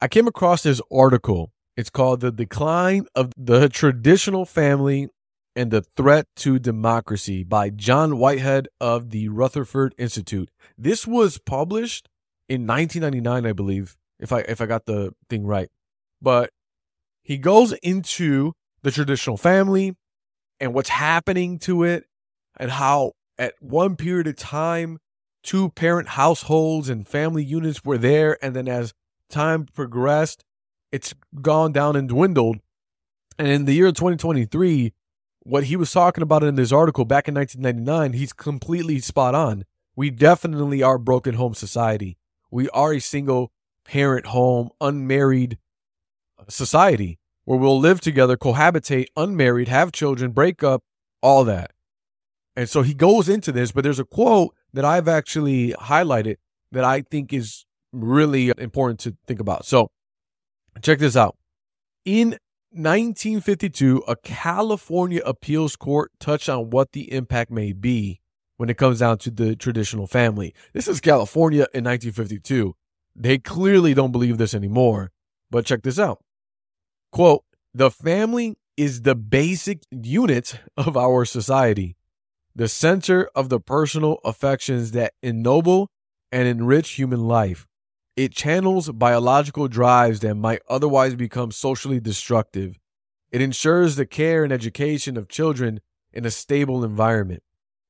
I 0.01 0.07
came 0.07 0.27
across 0.27 0.63
this 0.63 0.81
article. 0.91 1.51
It's 1.77 1.89
called 1.89 2.19
The 2.19 2.31
Decline 2.31 3.07
of 3.15 3.31
the 3.37 3.69
Traditional 3.69 4.45
Family 4.45 5.09
and 5.55 5.71
the 5.71 5.83
Threat 5.95 6.27
to 6.37 6.59
Democracy 6.59 7.43
by 7.43 7.69
John 7.69 8.17
Whitehead 8.17 8.67
of 8.81 9.11
the 9.11 9.29
Rutherford 9.29 9.95
Institute. 9.97 10.49
This 10.77 11.07
was 11.07 11.37
published 11.37 12.09
in 12.49 12.67
1999, 12.67 13.49
I 13.49 13.53
believe, 13.53 13.95
if 14.19 14.33
I 14.33 14.41
if 14.41 14.59
I 14.59 14.65
got 14.65 14.85
the 14.85 15.13
thing 15.29 15.45
right. 15.45 15.69
But 16.21 16.49
he 17.23 17.37
goes 17.37 17.71
into 17.81 18.53
the 18.83 18.91
traditional 18.91 19.37
family 19.37 19.95
and 20.59 20.73
what's 20.73 20.89
happening 20.89 21.57
to 21.59 21.83
it 21.83 22.05
and 22.57 22.71
how 22.71 23.13
at 23.37 23.53
one 23.59 23.95
period 23.95 24.27
of 24.27 24.35
time 24.35 24.99
two 25.41 25.69
parent 25.69 26.09
households 26.09 26.89
and 26.89 27.07
family 27.07 27.43
units 27.43 27.83
were 27.83 27.97
there 27.97 28.37
and 28.43 28.55
then 28.55 28.67
as 28.67 28.93
time 29.29 29.65
progressed, 29.65 30.43
it's 30.91 31.13
gone 31.41 31.71
down 31.71 31.95
and 31.95 32.09
dwindled. 32.09 32.57
And 33.37 33.47
in 33.47 33.65
the 33.65 33.73
year 33.73 33.87
2023, 33.87 34.93
what 35.41 35.65
he 35.65 35.75
was 35.75 35.91
talking 35.91 36.21
about 36.21 36.43
in 36.43 36.55
this 36.55 36.71
article 36.71 37.05
back 37.05 37.27
in 37.27 37.35
1999, 37.35 38.13
he's 38.13 38.33
completely 38.33 38.99
spot 38.99 39.35
on. 39.35 39.65
We 39.95 40.09
definitely 40.09 40.81
are 40.81 40.97
broken 40.97 41.35
home 41.35 41.53
society. 41.53 42.17
We 42.49 42.69
are 42.69 42.93
a 42.93 42.99
single 42.99 43.51
parent 43.85 44.27
home, 44.27 44.69
unmarried 44.81 45.57
society 46.49 47.19
where 47.45 47.59
we'll 47.59 47.79
live 47.79 48.01
together, 48.01 48.35
cohabitate, 48.35 49.07
unmarried, 49.15 49.67
have 49.67 49.91
children, 49.91 50.31
break 50.31 50.63
up, 50.63 50.83
all 51.21 51.43
that. 51.43 51.71
And 52.55 52.69
so 52.69 52.81
he 52.81 52.93
goes 52.93 53.29
into 53.29 53.51
this, 53.51 53.71
but 53.71 53.83
there's 53.83 53.99
a 53.99 54.05
quote 54.05 54.55
that 54.73 54.85
I've 54.85 55.07
actually 55.07 55.73
highlighted 55.73 56.37
that 56.71 56.83
I 56.83 57.01
think 57.01 57.31
is 57.33 57.65
really 58.03 58.51
important 58.57 58.99
to 59.01 59.15
think 59.27 59.39
about. 59.39 59.65
So, 59.65 59.89
check 60.81 60.99
this 60.99 61.15
out. 61.15 61.35
In 62.03 62.37
1952, 62.71 64.03
a 64.07 64.15
California 64.17 65.21
appeals 65.25 65.75
court 65.75 66.11
touched 66.19 66.49
on 66.49 66.69
what 66.69 66.91
the 66.91 67.11
impact 67.11 67.51
may 67.51 67.71
be 67.71 68.19
when 68.57 68.69
it 68.69 68.77
comes 68.77 68.99
down 68.99 69.17
to 69.19 69.31
the 69.31 69.55
traditional 69.55 70.07
family. 70.07 70.53
This 70.73 70.87
is 70.87 70.99
California 70.99 71.67
in 71.73 71.83
1952. 71.83 72.75
They 73.15 73.37
clearly 73.37 73.93
don't 73.93 74.11
believe 74.11 74.37
this 74.37 74.53
anymore. 74.53 75.11
But 75.49 75.65
check 75.65 75.83
this 75.83 75.99
out. 75.99 76.19
Quote, 77.11 77.43
the 77.73 77.91
family 77.91 78.57
is 78.75 79.03
the 79.03 79.15
basic 79.15 79.83
unit 79.89 80.59
of 80.75 80.97
our 80.97 81.23
society, 81.23 81.95
the 82.55 82.67
center 82.67 83.29
of 83.35 83.49
the 83.49 83.59
personal 83.59 84.19
affections 84.25 84.91
that 84.91 85.13
ennoble 85.21 85.89
and 86.31 86.47
enrich 86.47 86.91
human 86.91 87.21
life. 87.21 87.67
It 88.15 88.31
channels 88.31 88.89
biological 88.89 89.67
drives 89.67 90.21
that 90.21 90.35
might 90.35 90.61
otherwise 90.69 91.15
become 91.15 91.51
socially 91.51 91.99
destructive. 91.99 92.79
It 93.31 93.41
ensures 93.41 93.97
the 93.97 94.05
care 94.05 94.45
and 94.45 94.53
education 94.53 95.17
of 95.17 95.27
children 95.27 95.81
in 96.13 96.25
a 96.25 96.31
stable 96.31 96.85
environment. 96.85 97.43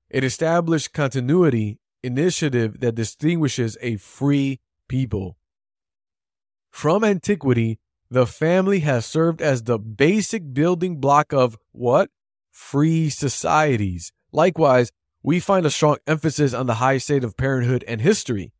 It 0.09 0.23
established 0.23 0.93
continuity, 0.93 1.77
initiative 2.01 2.79
that 2.79 2.95
distinguishes 2.95 3.77
a 3.81 3.97
free 3.97 4.59
people. 4.87 5.37
From 6.71 7.03
antiquity, 7.03 7.79
the 8.09 8.25
family 8.25 8.79
has 8.79 9.05
served 9.05 9.41
as 9.41 9.63
the 9.63 9.77
basic 9.77 10.53
building 10.53 10.97
block 10.99 11.33
of 11.33 11.57
what? 11.71 12.09
Free 12.51 13.09
societies. 13.09 14.11
Likewise, 14.31 14.91
we 15.21 15.39
find 15.39 15.65
a 15.65 15.71
strong 15.71 15.97
emphasis 16.07 16.53
on 16.53 16.65
the 16.65 16.75
high 16.75 16.97
state 16.97 17.23
of 17.23 17.37
parenthood 17.37 17.83
and 17.87 18.01
history. 18.01 18.51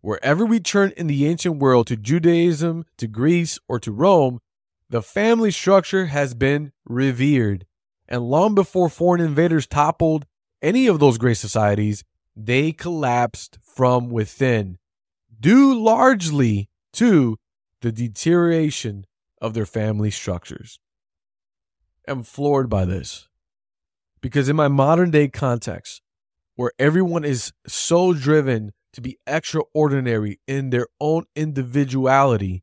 Wherever 0.00 0.46
we 0.46 0.60
turn 0.60 0.92
in 0.96 1.06
the 1.06 1.26
ancient 1.26 1.56
world 1.56 1.86
to 1.88 1.96
Judaism, 1.96 2.84
to 2.96 3.06
Greece, 3.06 3.58
or 3.68 3.78
to 3.80 3.92
Rome, 3.92 4.40
the 4.88 5.02
family 5.02 5.50
structure 5.50 6.06
has 6.06 6.34
been 6.34 6.72
revered. 6.86 7.66
And 8.08 8.28
long 8.28 8.54
before 8.54 8.88
foreign 8.88 9.20
invaders 9.20 9.66
toppled 9.66 10.26
any 10.62 10.86
of 10.86 10.98
those 10.98 11.18
great 11.18 11.36
societies, 11.36 12.02
they 12.34 12.72
collapsed 12.72 13.58
from 13.62 14.10
within, 14.10 14.78
due 15.38 15.78
largely 15.78 16.68
to 16.94 17.36
the 17.82 17.92
deterioration 17.92 19.06
of 19.40 19.54
their 19.54 19.66
family 19.66 20.10
structures. 20.10 20.78
I'm 22.08 22.22
floored 22.22 22.68
by 22.68 22.84
this 22.84 23.28
because, 24.20 24.48
in 24.48 24.56
my 24.56 24.68
modern 24.68 25.10
day 25.10 25.28
context, 25.28 26.02
where 26.56 26.72
everyone 26.78 27.24
is 27.24 27.52
so 27.66 28.12
driven 28.12 28.72
to 28.92 29.00
be 29.00 29.18
extraordinary 29.26 30.40
in 30.46 30.70
their 30.70 30.86
own 31.00 31.24
individuality, 31.36 32.62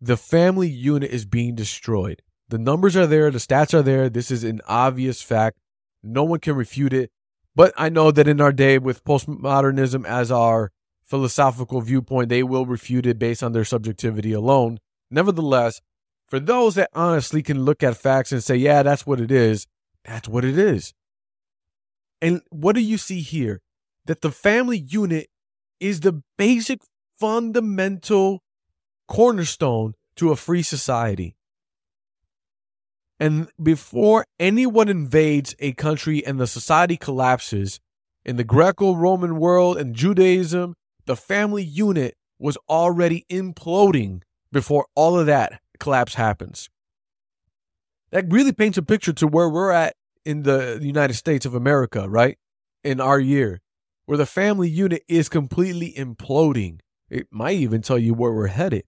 the 0.00 0.16
family 0.16 0.68
unit 0.68 1.10
is 1.10 1.26
being 1.26 1.54
destroyed. 1.54 2.22
The 2.48 2.58
numbers 2.58 2.96
are 2.96 3.06
there, 3.06 3.30
the 3.30 3.38
stats 3.38 3.74
are 3.74 3.82
there. 3.82 4.08
This 4.08 4.30
is 4.30 4.44
an 4.44 4.60
obvious 4.66 5.22
fact. 5.22 5.58
No 6.02 6.24
one 6.24 6.40
can 6.40 6.56
refute 6.56 6.92
it. 6.92 7.10
But 7.54 7.72
I 7.76 7.88
know 7.88 8.10
that 8.10 8.28
in 8.28 8.40
our 8.40 8.52
day, 8.52 8.78
with 8.78 9.04
postmodernism 9.04 10.06
as 10.06 10.30
our 10.30 10.72
philosophical 11.04 11.80
viewpoint, 11.80 12.28
they 12.28 12.42
will 12.42 12.66
refute 12.66 13.06
it 13.06 13.18
based 13.18 13.42
on 13.42 13.52
their 13.52 13.64
subjectivity 13.64 14.32
alone. 14.32 14.78
Nevertheless, 15.10 15.80
for 16.28 16.38
those 16.38 16.76
that 16.76 16.90
honestly 16.94 17.42
can 17.42 17.64
look 17.64 17.82
at 17.82 17.96
facts 17.96 18.30
and 18.30 18.42
say, 18.42 18.54
yeah, 18.56 18.82
that's 18.82 19.04
what 19.04 19.20
it 19.20 19.32
is, 19.32 19.66
that's 20.04 20.28
what 20.28 20.44
it 20.44 20.56
is. 20.56 20.94
And 22.22 22.40
what 22.50 22.74
do 22.74 22.80
you 22.80 22.98
see 22.98 23.20
here? 23.20 23.60
That 24.06 24.20
the 24.20 24.30
family 24.30 24.78
unit 24.78 25.28
is 25.80 26.00
the 26.00 26.22
basic 26.36 26.80
fundamental 27.18 28.42
cornerstone 29.08 29.94
to 30.16 30.30
a 30.30 30.36
free 30.36 30.62
society. 30.62 31.34
And 33.18 33.48
before 33.62 34.24
anyone 34.38 34.88
invades 34.88 35.54
a 35.58 35.72
country 35.72 36.24
and 36.24 36.38
the 36.38 36.46
society 36.46 36.96
collapses, 36.96 37.80
in 38.24 38.36
the 38.36 38.44
Greco 38.44 38.94
Roman 38.94 39.36
world 39.36 39.78
and 39.78 39.94
Judaism, 39.94 40.74
the 41.06 41.16
family 41.16 41.62
unit 41.62 42.14
was 42.38 42.56
already 42.68 43.24
imploding 43.30 44.22
before 44.52 44.86
all 44.94 45.18
of 45.18 45.26
that 45.26 45.60
collapse 45.78 46.14
happens. 46.14 46.68
That 48.10 48.30
really 48.30 48.52
paints 48.52 48.78
a 48.78 48.82
picture 48.82 49.12
to 49.14 49.26
where 49.26 49.48
we're 49.48 49.70
at 49.70 49.94
in 50.24 50.42
the 50.42 50.78
United 50.82 51.14
States 51.14 51.46
of 51.46 51.54
America, 51.54 52.08
right? 52.08 52.38
In 52.84 53.00
our 53.00 53.20
year 53.20 53.60
where 54.10 54.18
the 54.18 54.26
family 54.26 54.68
unit 54.68 55.04
is 55.06 55.28
completely 55.28 55.94
imploding. 55.96 56.80
It 57.08 57.28
might 57.30 57.58
even 57.58 57.80
tell 57.80 57.96
you 57.96 58.12
where 58.12 58.32
we're 58.32 58.48
headed. 58.48 58.82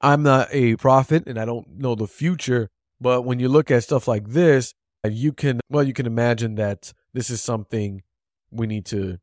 I'm 0.00 0.22
not 0.22 0.46
a 0.52 0.76
prophet 0.76 1.24
and 1.26 1.40
I 1.40 1.44
don't 1.44 1.78
know 1.78 1.96
the 1.96 2.06
future, 2.06 2.70
but 3.00 3.22
when 3.22 3.40
you 3.40 3.48
look 3.48 3.72
at 3.72 3.82
stuff 3.82 4.06
like 4.06 4.28
this, 4.28 4.74
you 5.04 5.32
can, 5.32 5.58
well, 5.68 5.82
you 5.82 5.92
can 5.92 6.06
imagine 6.06 6.54
that 6.54 6.92
this 7.14 7.30
is 7.30 7.42
something 7.42 8.04
we 8.52 8.68
need 8.68 8.84
to 8.86 9.18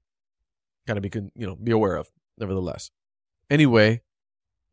kind 0.85 0.97
of 0.97 1.09
be, 1.09 1.11
you 1.33 1.47
know, 1.47 1.55
be 1.55 1.71
aware 1.71 1.95
of, 1.95 2.09
nevertheless. 2.37 2.91
Anyway, 3.49 4.01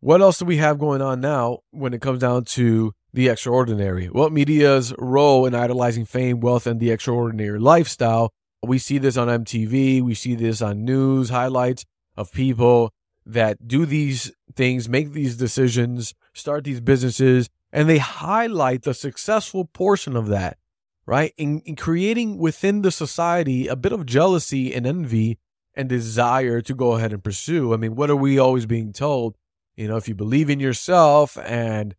what 0.01 0.21
else 0.21 0.41
do 0.41 0.45
we 0.45 0.57
have 0.57 0.81
going 0.81 1.03
on 1.03 1.21
now 1.21 1.61
when 1.71 1.95
it 1.95 2.01
comes 2.01 2.19
down 2.19 2.43
to 2.47 2.95
the 3.13 3.29
extraordinary? 3.29 4.11
Well, 4.11 4.31
media's 4.31 4.93
role 4.99 5.47
in 5.47 5.55
idolizing 5.55 6.05
fame, 6.05 6.41
wealth, 6.41 6.67
and 6.67 6.81
the 6.81 6.91
extraordinary 6.91 7.61
lifestyle 7.61 8.33
we 8.69 8.79
see 8.79 8.99
this 8.99 9.17
on 9.17 9.29
MTV, 9.29 10.03
we 10.03 10.15
see 10.15 10.35
this 10.35 10.63
on 10.63 10.85
news 10.85 11.31
highlights 11.31 11.85
of 12.17 12.31
people 12.31 12.93
that 13.25 13.67
do 13.67 13.85
these 13.87 14.33
things, 14.55 14.89
make 14.89 15.13
these 15.13 15.37
decisions, 15.37 16.15
start 16.33 16.65
these 16.65 16.81
businesses, 16.81 17.49
and 17.73 17.89
they 17.89 17.99
highlight 17.99 18.83
the 18.83 18.95
successful 18.95 19.65
portion 19.65 20.17
of 20.17 20.29
that, 20.29 20.59
right? 21.07 21.33
In, 21.37 21.61
in 21.61 21.77
creating 21.77 22.39
within 22.39 22.83
the 22.83 22.91
society 22.91 23.67
a 23.67 23.77
bit 23.77 23.93
of 23.93 24.07
jealousy 24.07 24.75
and 24.75 24.87
envy 24.87 25.39
and 25.75 25.89
desire 25.89 26.61
to 26.63 26.75
go 26.75 26.93
ahead 26.93 27.13
and 27.13 27.23
pursue. 27.23 27.75
I 27.75 27.77
mean, 27.77 27.95
what 27.95 28.11
are 28.11 28.17
we 28.17 28.39
always 28.39 28.67
being 28.67 28.93
told? 28.93 29.37
You 29.77 29.89
know, 29.89 29.97
if 29.97 30.09
you 30.09 30.15
believe 30.15 30.51
in 30.51 30.59
yourself 30.59 31.39
and, 31.45 31.95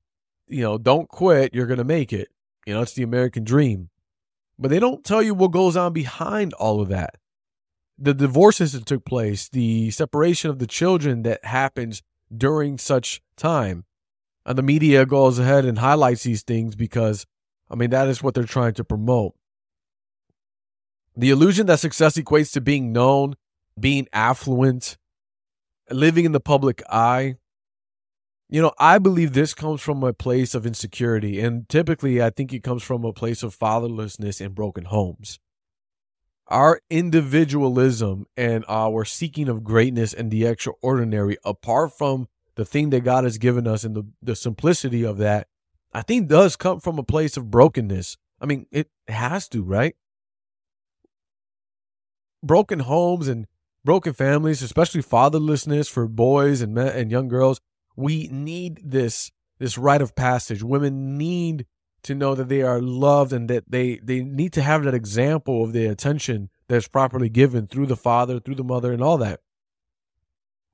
you 0.48 0.62
know, 0.62 0.78
don't 0.78 1.08
quit, 1.08 1.54
you're 1.54 1.68
going 1.68 1.78
to 1.78 1.84
make 1.84 2.12
it. 2.12 2.30
You 2.66 2.74
know, 2.74 2.82
it's 2.82 2.94
the 2.94 3.04
American 3.04 3.44
dream 3.44 3.90
but 4.60 4.70
they 4.70 4.80
don't 4.80 5.06
tell 5.06 5.24
you 5.24 5.34
what 5.34 5.52
goes 5.52 5.78
on 5.78 5.94
behind 5.94 6.54
all 6.54 6.82
of 6.82 6.90
that. 6.90 7.16
The 7.98 8.14
divorces 8.14 8.74
that 8.74 8.86
took 8.86 9.06
place, 9.06 9.48
the 9.48 9.90
separation 9.92 10.50
of 10.50 10.60
the 10.60 10.68
children 10.68 11.24
that 11.24 11.44
happens 11.46 12.04
during 12.36 12.78
such 12.78 13.22
time. 13.38 13.86
And 14.46 14.58
the 14.58 14.64
media 14.64 15.06
goes 15.06 15.40
ahead 15.40 15.64
and 15.64 15.80
highlights 15.80 16.24
these 16.24 16.44
things 16.44 16.76
because, 16.76 17.26
I 17.70 17.76
mean, 17.76 17.90
that 17.92 18.10
is 18.10 18.22
what 18.22 18.34
they're 18.34 18.44
trying 18.44 18.74
to 18.76 18.84
promote. 18.84 19.34
The 21.16 21.30
illusion 21.30 21.66
that 21.68 21.80
success 21.80 22.18
equates 22.18 22.52
to 22.54 22.62
being 22.62 22.92
known, 22.92 23.36
being 23.80 24.08
affluent, 24.12 24.98
living 25.90 26.26
in 26.26 26.32
the 26.34 26.40
public 26.40 26.84
eye, 26.90 27.36
you 28.50 28.62
know, 28.62 28.74
I 28.80 28.98
believe 28.98 29.34
this 29.34 29.54
comes 29.54 29.80
from 29.80 30.04
a 30.04 30.12
place 30.12 30.56
of 30.56 30.66
insecurity. 30.66 31.40
And 31.40 31.70
typically, 31.70 32.22
I 32.22 32.32
think 32.32 32.52
it 32.52 32.64
comes 32.64 32.82
from 32.82 33.06
a 33.06 33.14
place 33.14 33.44
of 33.44 33.58
fatherlessness 33.58 34.44
and 34.44 34.56
broken 34.56 34.86
homes. 34.86 35.40
Our 36.48 36.82
individualism 36.90 38.26
and 38.36 38.66
our 38.68 39.06
seeking 39.06 39.50
of 39.50 39.64
greatness 39.64 40.16
and 40.16 40.32
the 40.32 40.48
extraordinary, 40.48 41.38
apart 41.46 41.96
from 41.96 42.28
the 42.56 42.66
thing 42.66 42.90
that 42.90 43.02
God 43.02 43.24
has 43.24 43.38
given 43.38 43.68
us 43.68 43.84
and 43.84 43.96
the, 43.96 44.04
the 44.20 44.36
simplicity 44.36 45.04
of 45.06 45.20
that, 45.20 45.48
I 45.94 46.02
think 46.02 46.28
does 46.28 46.56
come 46.56 46.80
from 46.80 46.98
a 46.98 47.04
place 47.04 47.38
of 47.38 47.52
brokenness. 47.52 48.18
I 48.42 48.48
mean, 48.48 48.66
it 48.72 48.90
has 49.08 49.48
to, 49.50 49.62
right? 49.62 49.96
Broken 52.44 52.80
homes 52.80 53.28
and 53.28 53.46
broken 53.86 54.14
families, 54.14 54.64
especially 54.64 55.04
fatherlessness 55.04 55.88
for 55.88 56.08
boys 56.08 56.62
and 56.62 56.74
men 56.74 56.88
and 56.88 57.12
young 57.12 57.28
girls, 57.28 57.62
we 58.00 58.30
need 58.32 58.82
this 58.84 59.32
this 59.60 59.78
rite 59.78 60.02
of 60.02 60.16
passage. 60.16 60.64
Women 60.64 61.18
need 61.18 61.66
to 62.04 62.16
know 62.16 62.34
that 62.34 62.48
they 62.48 62.62
are 62.62 62.82
loved 62.82 63.34
and 63.34 63.50
that 63.50 63.66
they 63.70 64.00
they 64.02 64.24
need 64.24 64.54
to 64.54 64.62
have 64.62 64.84
that 64.84 64.94
example 64.94 65.64
of 65.64 65.74
the 65.74 65.86
attention 65.86 66.50
that's 66.70 66.88
properly 66.88 67.28
given 67.28 67.68
through 67.68 67.88
the 67.88 67.98
father, 67.98 68.40
through 68.40 68.56
the 68.56 68.64
mother, 68.64 68.94
and 68.94 69.04
all 69.04 69.18
that. 69.18 69.42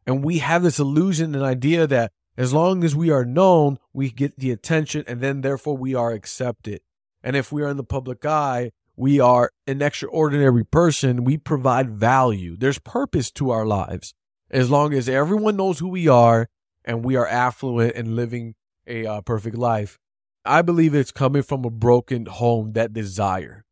And 0.05 0.23
we 0.23 0.37
have 0.37 0.61
this 0.61 0.77
illusion 0.77 1.33
and 1.33 1.43
idea 1.43 1.87
that 1.87 2.11
as 2.37 2.53
long 2.53 2.83
as 2.83 2.95
we 2.95 3.09
are 3.09 3.25
known, 3.25 3.79
we 3.91 4.11
get 4.11 4.37
the 4.37 4.51
attention 4.51 5.03
and 5.07 5.19
then 5.19 5.41
therefore 5.41 5.75
we 5.75 5.95
are 5.95 6.11
accepted. 6.11 6.81
And 7.23 7.35
if 7.35 7.51
we 7.51 7.63
are 7.63 7.69
in 7.69 7.77
the 7.77 7.83
public 7.83 8.23
eye, 8.23 8.71
we 8.95 9.19
are 9.19 9.51
an 9.65 9.81
extraordinary 9.81 10.63
person. 10.63 11.23
We 11.23 11.37
provide 11.37 11.89
value. 11.89 12.55
There's 12.55 12.77
purpose 12.77 13.31
to 13.31 13.49
our 13.49 13.65
lives. 13.65 14.13
As 14.51 14.69
long 14.69 14.93
as 14.93 15.09
everyone 15.09 15.55
knows 15.55 15.79
who 15.79 15.87
we 15.87 16.07
are 16.07 16.49
and 16.85 17.03
we 17.03 17.15
are 17.15 17.27
affluent 17.27 17.95
and 17.95 18.15
living 18.15 18.55
a 18.87 19.05
uh, 19.05 19.21
perfect 19.21 19.57
life. 19.57 19.97
I 20.45 20.61
believe 20.61 20.93
it's 20.93 21.11
coming 21.11 21.41
from 21.41 21.65
a 21.65 21.71
broken 21.71 22.27
home, 22.27 22.73
that 22.73 22.93
desire. 22.93 23.65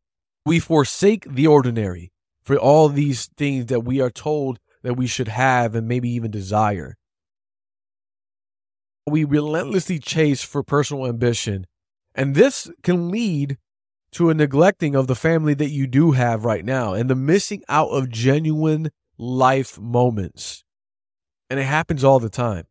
We 0.44 0.58
forsake 0.58 1.24
the 1.32 1.46
ordinary 1.46 2.12
for 2.42 2.56
all 2.58 2.88
these 2.88 3.30
things 3.36 3.66
that 3.66 3.80
we 3.80 4.00
are 4.00 4.10
told 4.10 4.58
that 4.82 4.94
we 4.94 5.06
should 5.06 5.28
have 5.28 5.74
and 5.74 5.88
maybe 5.88 6.10
even 6.10 6.30
desire. 6.30 6.96
We 9.06 9.24
relentlessly 9.24 9.98
chase 9.98 10.42
for 10.42 10.62
personal 10.62 11.06
ambition, 11.06 11.66
and 12.14 12.34
this 12.34 12.70
can 12.82 13.10
lead 13.10 13.58
to 14.12 14.30
a 14.30 14.34
neglecting 14.34 14.94
of 14.94 15.06
the 15.06 15.14
family 15.14 15.54
that 15.54 15.70
you 15.70 15.86
do 15.86 16.12
have 16.12 16.44
right 16.44 16.64
now 16.64 16.94
and 16.94 17.08
the 17.08 17.14
missing 17.14 17.62
out 17.68 17.88
of 17.88 18.10
genuine 18.10 18.90
life 19.18 19.78
moments. 19.78 20.64
And 21.50 21.60
it 21.60 21.64
happens 21.64 22.02
all 22.02 22.20
the 22.20 22.30
time. 22.30 22.66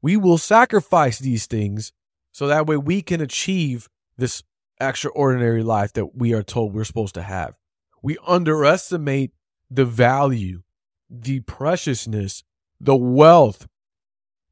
We 0.00 0.16
will 0.16 0.38
sacrifice 0.38 1.18
these 1.18 1.46
things 1.46 1.92
so 2.32 2.46
that 2.46 2.66
way 2.66 2.76
we 2.76 3.02
can 3.02 3.20
achieve 3.20 3.88
this 4.16 4.42
extraordinary 4.80 5.62
life 5.62 5.92
that 5.94 6.16
we 6.16 6.32
are 6.32 6.42
told 6.42 6.72
we're 6.72 6.84
supposed 6.84 7.14
to 7.14 7.22
have. 7.22 7.56
We 8.02 8.16
underestimate 8.26 9.32
the 9.70 9.84
value, 9.84 10.62
the 11.10 11.40
preciousness, 11.40 12.44
the 12.80 12.96
wealth 12.96 13.66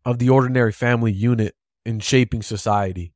of 0.05 0.19
the 0.19 0.29
ordinary 0.29 0.73
family 0.73 1.13
unit 1.13 1.55
in 1.85 2.01
shaping 2.01 2.43
society. 2.43 3.13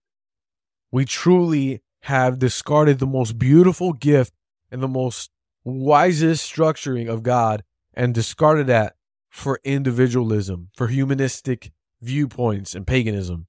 We 0.92 1.04
truly 1.04 1.82
have 2.02 2.38
discarded 2.38 2.99
the 2.99 3.06
most 3.06 3.38
beautiful 3.38 3.92
gift 3.92 4.34
and 4.70 4.82
the 4.82 4.88
most 4.88 5.30
wisest 5.64 6.52
structuring 6.52 7.08
of 7.08 7.22
God 7.22 7.64
and 7.92 8.14
discarded 8.14 8.68
that 8.68 8.94
for 9.28 9.60
individualism, 9.64 10.70
for 10.75 10.88
humanistic 10.88 11.72
viewpoints 12.00 12.75
and 12.75 12.87
paganism. 12.87 13.47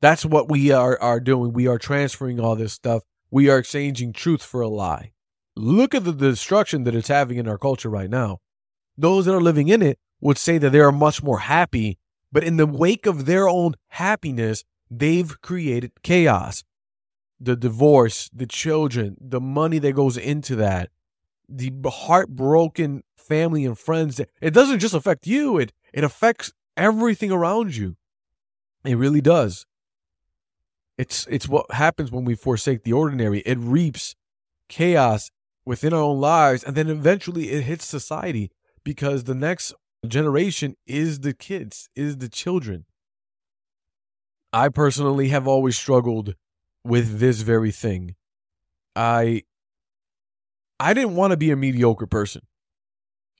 That's 0.00 0.24
what 0.24 0.50
we 0.50 0.70
are, 0.70 1.00
are 1.00 1.20
doing. 1.20 1.52
We 1.52 1.66
are 1.66 1.78
transferring 1.78 2.38
all 2.38 2.56
this 2.56 2.72
stuff. 2.72 3.02
We 3.30 3.48
are 3.48 3.58
exchanging 3.58 4.12
truth 4.12 4.42
for 4.42 4.60
a 4.60 4.68
lie. 4.68 5.12
Look 5.56 5.94
at 5.94 6.04
the 6.04 6.12
destruction 6.12 6.84
that 6.84 6.94
it's 6.94 7.08
having 7.08 7.38
in 7.38 7.48
our 7.48 7.58
culture 7.58 7.88
right 7.88 8.10
now. 8.10 8.38
Those 8.96 9.24
that 9.24 9.34
are 9.34 9.40
living 9.40 9.68
in 9.68 9.82
it 9.82 9.98
would 10.20 10.38
say 10.38 10.58
that 10.58 10.70
they 10.70 10.80
are 10.80 10.92
much 10.92 11.22
more 11.22 11.40
happy, 11.40 11.98
but 12.30 12.44
in 12.44 12.56
the 12.56 12.66
wake 12.66 13.06
of 13.06 13.26
their 13.26 13.48
own 13.48 13.74
happiness, 13.88 14.64
they've 14.90 15.40
created 15.40 15.92
chaos. 16.02 16.62
The 17.40 17.56
divorce, 17.56 18.30
the 18.32 18.46
children, 18.46 19.16
the 19.20 19.40
money 19.40 19.78
that 19.78 19.92
goes 19.92 20.16
into 20.16 20.56
that, 20.56 20.90
the 21.48 21.72
heartbroken 21.86 23.02
family 23.16 23.64
and 23.64 23.78
friends. 23.78 24.20
It 24.40 24.54
doesn't 24.54 24.78
just 24.78 24.94
affect 24.94 25.26
you, 25.26 25.58
it, 25.58 25.72
it 25.92 26.04
affects 26.04 26.52
everything 26.76 27.30
around 27.32 27.76
you. 27.76 27.96
It 28.84 28.96
really 28.96 29.20
does. 29.20 29.66
It's 30.98 31.26
it's 31.28 31.48
what 31.48 31.70
happens 31.72 32.10
when 32.10 32.24
we 32.24 32.34
forsake 32.34 32.84
the 32.84 32.92
ordinary. 32.92 33.40
It 33.40 33.58
reaps 33.58 34.14
chaos 34.68 35.30
within 35.64 35.92
our 35.92 36.00
own 36.00 36.20
lives 36.20 36.62
and 36.64 36.74
then 36.76 36.88
eventually 36.88 37.50
it 37.50 37.64
hits 37.64 37.84
society 37.84 38.50
because 38.84 39.24
the 39.24 39.34
next 39.34 39.74
generation 40.06 40.76
is 40.86 41.20
the 41.20 41.34
kids, 41.34 41.88
is 41.94 42.18
the 42.18 42.28
children. 42.28 42.86
I 44.52 44.68
personally 44.68 45.28
have 45.28 45.46
always 45.46 45.76
struggled 45.76 46.34
with 46.84 47.18
this 47.18 47.42
very 47.42 47.72
thing. 47.72 48.14
I 48.94 49.42
I 50.78 50.94
didn't 50.94 51.16
want 51.16 51.32
to 51.32 51.36
be 51.36 51.50
a 51.50 51.56
mediocre 51.56 52.06
person. 52.06 52.42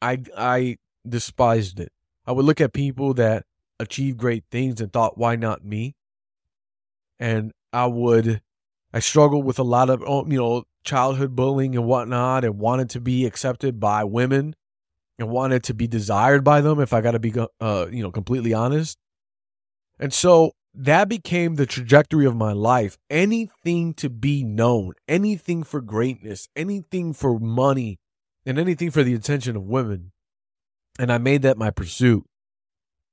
I 0.02 0.22
I 0.36 0.76
despised 1.08 1.80
it. 1.80 1.92
I 2.26 2.33
would 2.33 2.45
look 2.45 2.61
at 2.61 2.73
people 2.73 3.14
that 3.14 3.45
achieved 3.78 4.18
great 4.18 4.45
things 4.50 4.80
and 4.80 4.92
thought, 4.92 5.18
why 5.18 5.37
not 5.37 5.64
me? 5.64 5.95
And 7.18 7.52
I 7.73 7.87
would, 7.87 8.42
I 8.92 8.99
struggled 8.99 9.45
with 9.45 9.59
a 9.59 9.64
lot 9.64 9.90
of, 9.90 10.02
oh, 10.06 10.26
you 10.26 10.38
know, 10.38 10.64
childhood 10.85 11.37
bullying 11.37 11.76
and 11.76 11.87
whatnot 11.87 12.45
and 12.45 12.59
wanted 12.59 12.90
to 12.90 13.00
be 13.00 13.26
accepted 13.26 13.78
by 13.80 14.04
women 14.04 14.54
and 15.18 15.28
wanted 15.28 15.62
to 15.64 15.75
be 15.75 15.87
desired 15.87 16.45
by 16.45 16.61
them 16.61 16.80
if 16.80 16.92
I 16.92 17.00
got 17.00 17.12
to 17.12 17.18
be, 17.18 17.33
uh, 17.61 17.87
you 17.90 18.02
know, 18.02 18.11
completely 18.11 18.52
honest. 18.52 18.99
And 19.99 20.12
so 20.12 20.52
that 20.75 21.09
became 21.09 21.54
the 21.54 21.66
trajectory 21.66 22.26
of 22.26 22.37
my 22.37 22.52
life. 22.52 22.99
Anything 23.09 23.95
to 23.95 24.11
be 24.11 24.45
known, 24.45 24.92
anything 25.09 25.62
for 25.62 25.80
greatness, 25.80 26.49
anything 26.54 27.12
for 27.14 27.38
money, 27.38 27.99
and 28.45 28.59
anything 28.59 28.90
for 28.90 29.02
the 29.02 29.14
attention 29.14 29.56
of 29.56 29.62
women. 29.62 30.12
And 30.98 31.12
I 31.12 31.18
made 31.18 31.42
that 31.42 31.58
my 31.58 31.70
pursuit. 31.70 32.24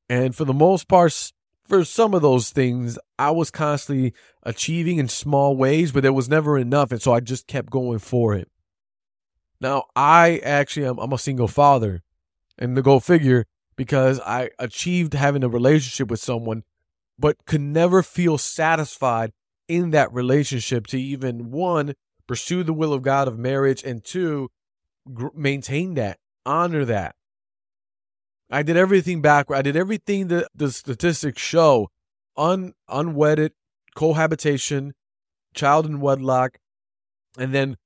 And 0.10 0.36
for 0.36 0.46
the 0.46 0.54
most 0.54 0.88
part, 0.88 1.32
for 1.66 1.84
some 1.84 2.14
of 2.14 2.22
those 2.22 2.50
things, 2.50 2.98
I 3.18 3.32
was 3.32 3.52
constantly 3.52 4.14
achieving 4.44 5.00
in 5.00 5.08
small 5.08 5.56
ways, 5.56 5.92
but 5.92 6.04
there 6.04 6.14
was 6.14 6.30
never 6.30 6.58
enough. 6.58 6.92
And 6.92 7.02
so 7.02 7.14
I 7.14 7.20
just 7.20 7.48
kept 7.48 7.70
going 7.70 8.00
for 8.00 8.34
it. 8.34 8.50
Now, 9.60 9.86
I 9.96 10.42
actually 10.44 10.86
am 10.86 10.98
I'm 11.00 11.14
a 11.14 11.18
single 11.18 11.48
father. 11.48 12.04
And 12.58 12.78
the 12.78 12.82
go 12.82 13.00
figure, 13.00 13.46
because 13.76 14.20
I 14.20 14.52
achieved 14.60 15.14
having 15.14 15.44
a 15.44 15.50
relationship 15.50 16.10
with 16.10 16.20
someone, 16.20 16.64
but 17.18 17.46
could 17.46 17.62
never 17.62 18.04
feel 18.04 18.38
satisfied 18.38 19.32
in 19.68 19.92
that 19.92 20.14
relationship 20.14 20.88
to 20.88 21.00
even 21.00 21.52
one, 21.52 21.96
pursue 22.28 22.64
the 22.64 22.74
will 22.74 22.94
of 22.94 23.02
God 23.02 23.28
of 23.28 23.40
marriage, 23.40 23.84
and 23.84 24.04
two, 24.04 24.52
gr- 25.12 25.28
maintain 25.34 25.94
that, 25.96 26.20
honor 26.46 26.86
that. 26.86 27.16
I 28.54 28.62
did 28.62 28.78
everything 28.78 29.22
backward. 29.22 29.56
I 29.56 29.62
did 29.64 29.76
everything 29.76 30.28
that 30.28 30.48
the 30.54 30.72
statistics 30.72 31.42
show 31.42 31.90
un, 32.38 32.74
unwedded, 32.88 33.54
cohabitation, 33.96 34.94
child 35.56 35.88
in 35.88 36.00
wedlock, 36.00 36.60
and 37.36 37.52
then 37.52 37.78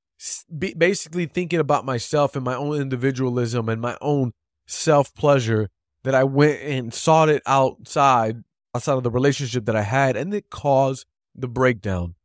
basically 0.78 1.26
thinking 1.26 1.60
about 1.60 1.86
myself 1.86 2.36
and 2.36 2.44
my 2.44 2.56
own 2.56 2.82
individualism 2.82 3.70
and 3.70 3.80
my 3.80 3.98
own 4.02 4.34
self 4.66 5.14
pleasure 5.16 5.70
that 6.04 6.14
I 6.14 6.26
went 6.26 6.62
and 6.62 6.94
sought 6.94 7.30
it 7.30 7.44
outside, 7.46 8.44
outside 8.76 8.98
of 8.98 9.04
the 9.04 9.12
relationship 9.12 9.66
that 9.66 9.76
I 9.76 9.84
had, 9.84 10.18
and 10.18 10.34
it 10.34 10.50
caused 10.50 11.06
the 11.34 11.48
breakdown. 11.48 12.16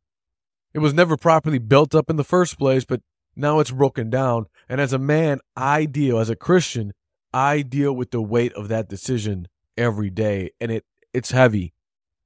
It 0.73 0.79
was 0.79 0.93
never 0.93 1.15
properly 1.15 1.59
built 1.59 1.95
up 1.95 2.09
in 2.09 2.17
the 2.17 2.23
first 2.25 2.57
place, 2.57 2.83
but 2.83 2.99
now 3.37 3.59
it's 3.61 3.71
broken 3.71 4.09
down. 4.09 4.47
And 4.67 4.81
as 4.81 4.91
a 4.91 4.99
man, 4.99 5.39
I 5.55 5.85
deal, 5.85 6.17
as 6.19 6.29
a 6.29 6.35
Christian, 6.35 6.93
I 7.33 7.61
deal 7.61 7.93
with 7.93 8.11
the 8.11 8.21
weight 8.21 8.53
of 8.53 8.67
that 8.67 8.89
decision 8.89 9.47
every 9.77 10.09
day. 10.09 10.51
And 10.61 10.71
it 10.71 10.85
it's 11.13 11.31
heavy. 11.31 11.73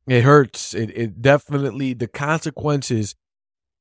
It 0.07 0.23
hurts. 0.23 0.73
It 0.73 0.89
it 0.95 1.21
definitely 1.21 1.93
the 1.93 2.07
consequences 2.07 3.15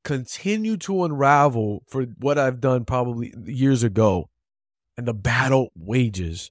continue 0.05 0.77
to 0.77 1.05
unravel 1.05 1.83
for 1.89 2.05
what 2.05 2.39
I've 2.39 2.61
done 2.61 2.85
probably 2.85 3.35
years 3.45 3.83
ago. 3.83 4.29
And 4.97 5.07
the 5.07 5.15
battle 5.15 5.71
wages. 5.77 6.51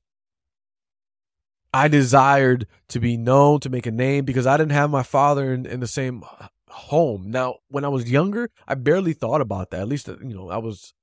I 1.73 1.89
desired 1.89 2.67
to 2.87 3.01
be 3.01 3.17
known, 3.17 3.59
to 3.59 3.69
make 3.69 3.85
a 3.85 3.91
name, 3.91 4.23
because 4.23 4.47
I 4.47 4.55
didn't 4.55 4.71
have 4.71 4.89
my 4.89 5.03
father 5.03 5.53
in, 5.53 5.65
in 5.65 5.81
the 5.81 5.87
same 5.87 6.23
home. 6.69 7.31
Now, 7.31 7.55
when 7.67 7.83
I 7.83 7.89
was 7.89 8.09
younger, 8.09 8.49
I 8.65 8.75
barely 8.75 9.11
thought 9.11 9.41
about 9.41 9.71
that. 9.71 9.81
At 9.81 9.89
least, 9.89 10.07
uh, 10.07 10.15
you 10.21 10.33
know, 10.33 10.49
I 10.49 10.57
was, 10.57 10.93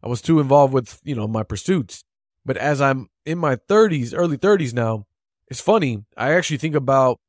I 0.00 0.06
was 0.06 0.22
too 0.22 0.38
involved 0.38 0.74
with, 0.74 1.00
you 1.02 1.16
know, 1.16 1.26
my 1.26 1.42
pursuits. 1.42 2.04
But 2.44 2.56
as 2.56 2.80
I'm 2.80 3.08
in 3.24 3.38
my 3.38 3.56
30s, 3.56 4.12
early 4.16 4.36
30s 4.36 4.72
now, 4.72 5.06
it's 5.48 5.60
funny. 5.60 6.04
I 6.16 6.32
actually 6.32 6.58
think 6.58 6.74
about 6.74 7.20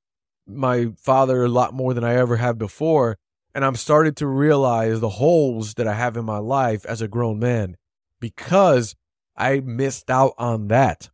my 0.47 0.91
father 0.97 1.43
a 1.43 1.49
lot 1.49 1.73
more 1.73 1.93
than 1.93 2.03
I 2.03 2.15
ever 2.15 2.37
have 2.37 2.57
before. 2.57 3.17
And 3.55 3.63
I'm 3.63 3.75
starting 3.75 4.15
to 4.15 4.27
realize 4.27 4.99
the 4.99 5.09
holes 5.09 5.75
that 5.75 5.87
I 5.87 5.93
have 5.93 6.17
in 6.17 6.25
my 6.25 6.39
life 6.39 6.85
as 6.85 7.01
a 7.01 7.07
grown 7.07 7.39
man 7.39 7.77
because 8.19 8.95
I 9.37 9.59
missed 9.59 10.09
out 10.09 10.33
on 10.37 10.69
that. 10.69 11.09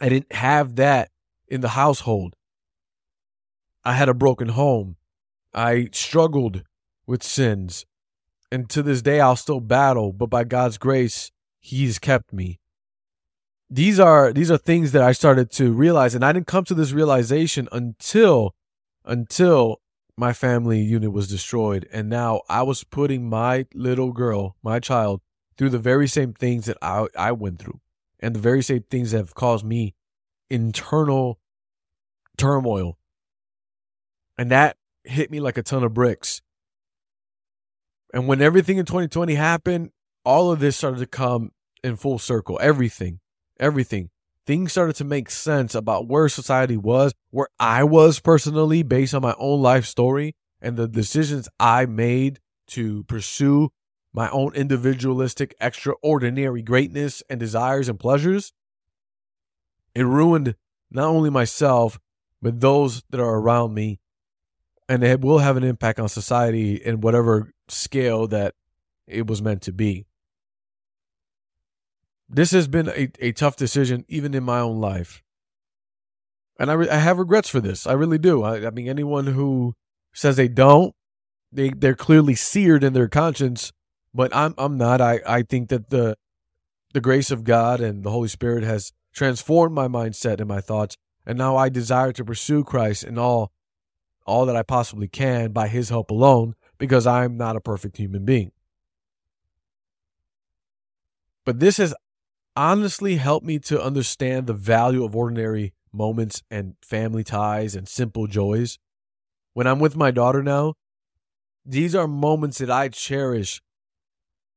I 0.00 0.08
didn't 0.08 0.32
have 0.32 0.76
that 0.76 1.10
in 1.48 1.60
the 1.60 1.70
household. 1.70 2.36
I 3.84 3.94
had 3.94 4.08
a 4.08 4.14
broken 4.14 4.48
home. 4.48 4.96
I 5.52 5.88
struggled 5.92 6.62
with 7.06 7.22
sins. 7.22 7.84
And 8.50 8.68
to 8.70 8.82
this 8.82 9.02
day, 9.02 9.20
I'll 9.20 9.36
still 9.36 9.60
battle, 9.60 10.12
but 10.12 10.26
by 10.26 10.44
God's 10.44 10.78
grace, 10.78 11.30
He's 11.60 11.98
kept 11.98 12.32
me. 12.32 12.60
These 13.72 13.98
are 13.98 14.34
these 14.34 14.50
are 14.50 14.58
things 14.58 14.92
that 14.92 15.00
I 15.00 15.12
started 15.12 15.50
to 15.52 15.72
realize, 15.72 16.14
and 16.14 16.22
I 16.22 16.34
didn't 16.34 16.46
come 16.46 16.64
to 16.64 16.74
this 16.74 16.92
realization 16.92 17.70
until 17.72 18.54
until 19.02 19.80
my 20.14 20.34
family 20.34 20.82
unit 20.82 21.10
was 21.10 21.26
destroyed, 21.26 21.88
and 21.90 22.10
now 22.10 22.42
I 22.50 22.64
was 22.64 22.84
putting 22.84 23.30
my 23.30 23.64
little 23.72 24.12
girl, 24.12 24.56
my 24.62 24.78
child, 24.78 25.22
through 25.56 25.70
the 25.70 25.78
very 25.78 26.06
same 26.06 26.34
things 26.34 26.66
that 26.66 26.76
I 26.82 27.06
I 27.16 27.32
went 27.32 27.60
through, 27.60 27.80
and 28.20 28.34
the 28.34 28.40
very 28.40 28.62
same 28.62 28.82
things 28.90 29.12
that 29.12 29.16
have 29.16 29.34
caused 29.34 29.64
me 29.64 29.94
internal 30.50 31.38
turmoil, 32.36 32.98
and 34.36 34.50
that 34.50 34.76
hit 35.04 35.30
me 35.30 35.40
like 35.40 35.56
a 35.56 35.62
ton 35.62 35.82
of 35.82 35.94
bricks. 35.94 36.42
And 38.12 38.28
when 38.28 38.42
everything 38.42 38.76
in 38.76 38.84
2020 38.84 39.34
happened, 39.34 39.92
all 40.26 40.52
of 40.52 40.60
this 40.60 40.76
started 40.76 40.98
to 40.98 41.06
come 41.06 41.52
in 41.82 41.96
full 41.96 42.18
circle. 42.18 42.58
Everything, 42.60 43.20
everything. 43.62 44.10
Things 44.46 44.72
started 44.72 44.96
to 44.96 45.04
make 45.04 45.30
sense 45.30 45.74
about 45.74 46.08
where 46.08 46.28
society 46.28 46.76
was, 46.76 47.14
where 47.30 47.48
I 47.60 47.84
was 47.84 48.18
personally 48.18 48.82
based 48.82 49.14
on 49.14 49.22
my 49.22 49.34
own 49.38 49.62
life 49.62 49.86
story 49.86 50.34
and 50.60 50.76
the 50.76 50.88
decisions 50.88 51.48
I 51.60 51.86
made 51.86 52.40
to 52.68 53.04
pursue 53.04 53.70
my 54.12 54.28
own 54.30 54.54
individualistic, 54.54 55.54
extraordinary 55.60 56.60
greatness 56.60 57.22
and 57.30 57.38
desires 57.38 57.88
and 57.88 57.98
pleasures. 57.98 58.52
It 59.94 60.02
ruined 60.02 60.56
not 60.90 61.06
only 61.06 61.30
myself, 61.30 61.98
but 62.42 62.60
those 62.60 63.04
that 63.10 63.20
are 63.20 63.38
around 63.38 63.74
me 63.74 64.00
and 64.88 65.04
it 65.04 65.20
will 65.20 65.38
have 65.38 65.56
an 65.56 65.64
impact 65.64 66.00
on 66.00 66.08
society 66.08 66.74
in 66.74 67.00
whatever 67.00 67.52
scale 67.68 68.26
that 68.26 68.54
it 69.06 69.26
was 69.26 69.40
meant 69.40 69.62
to 69.62 69.72
be. 69.72 70.06
This 72.34 72.52
has 72.52 72.66
been 72.66 72.88
a, 72.88 73.10
a 73.20 73.32
tough 73.32 73.56
decision, 73.56 74.06
even 74.08 74.32
in 74.32 74.42
my 74.42 74.58
own 74.58 74.80
life. 74.80 75.22
And 76.58 76.70
I, 76.70 76.74
re- 76.74 76.88
I 76.88 76.96
have 76.96 77.18
regrets 77.18 77.50
for 77.50 77.60
this. 77.60 77.86
I 77.86 77.92
really 77.92 78.18
do. 78.18 78.42
I, 78.42 78.66
I 78.66 78.70
mean, 78.70 78.88
anyone 78.88 79.26
who 79.26 79.74
says 80.14 80.36
they 80.36 80.48
don't, 80.48 80.94
they 81.52 81.68
they're 81.70 81.94
clearly 81.94 82.34
seared 82.34 82.82
in 82.82 82.94
their 82.94 83.08
conscience, 83.08 83.72
but 84.14 84.34
I'm 84.34 84.54
I'm 84.56 84.78
not. 84.78 85.02
I 85.02 85.20
I 85.26 85.42
think 85.42 85.68
that 85.68 85.90
the 85.90 86.16
the 86.94 87.00
grace 87.02 87.30
of 87.30 87.44
God 87.44 87.80
and 87.82 88.02
the 88.02 88.10
Holy 88.10 88.28
Spirit 88.28 88.64
has 88.64 88.92
transformed 89.12 89.74
my 89.74 89.86
mindset 89.88 90.38
and 90.40 90.48
my 90.48 90.62
thoughts, 90.62 90.96
and 91.26 91.36
now 91.36 91.56
I 91.56 91.68
desire 91.68 92.12
to 92.12 92.24
pursue 92.24 92.64
Christ 92.64 93.04
in 93.04 93.18
all 93.18 93.52
all 94.24 94.46
that 94.46 94.56
I 94.56 94.62
possibly 94.62 95.08
can 95.08 95.52
by 95.52 95.68
his 95.68 95.90
help 95.90 96.10
alone 96.10 96.54
because 96.78 97.06
I'm 97.06 97.36
not 97.36 97.56
a 97.56 97.60
perfect 97.60 97.98
human 97.98 98.24
being. 98.24 98.52
But 101.44 101.60
this 101.60 101.76
has 101.76 101.94
honestly 102.56 103.16
helped 103.16 103.46
me 103.46 103.58
to 103.60 103.82
understand 103.82 104.46
the 104.46 104.52
value 104.52 105.04
of 105.04 105.16
ordinary 105.16 105.72
moments 105.92 106.42
and 106.50 106.74
family 106.82 107.24
ties 107.24 107.74
and 107.74 107.88
simple 107.88 108.26
joys. 108.26 108.78
When 109.54 109.66
I'm 109.66 109.78
with 109.78 109.96
my 109.96 110.10
daughter 110.10 110.42
now, 110.42 110.74
these 111.64 111.94
are 111.94 112.08
moments 112.08 112.58
that 112.58 112.70
I 112.70 112.88
cherish. 112.88 113.60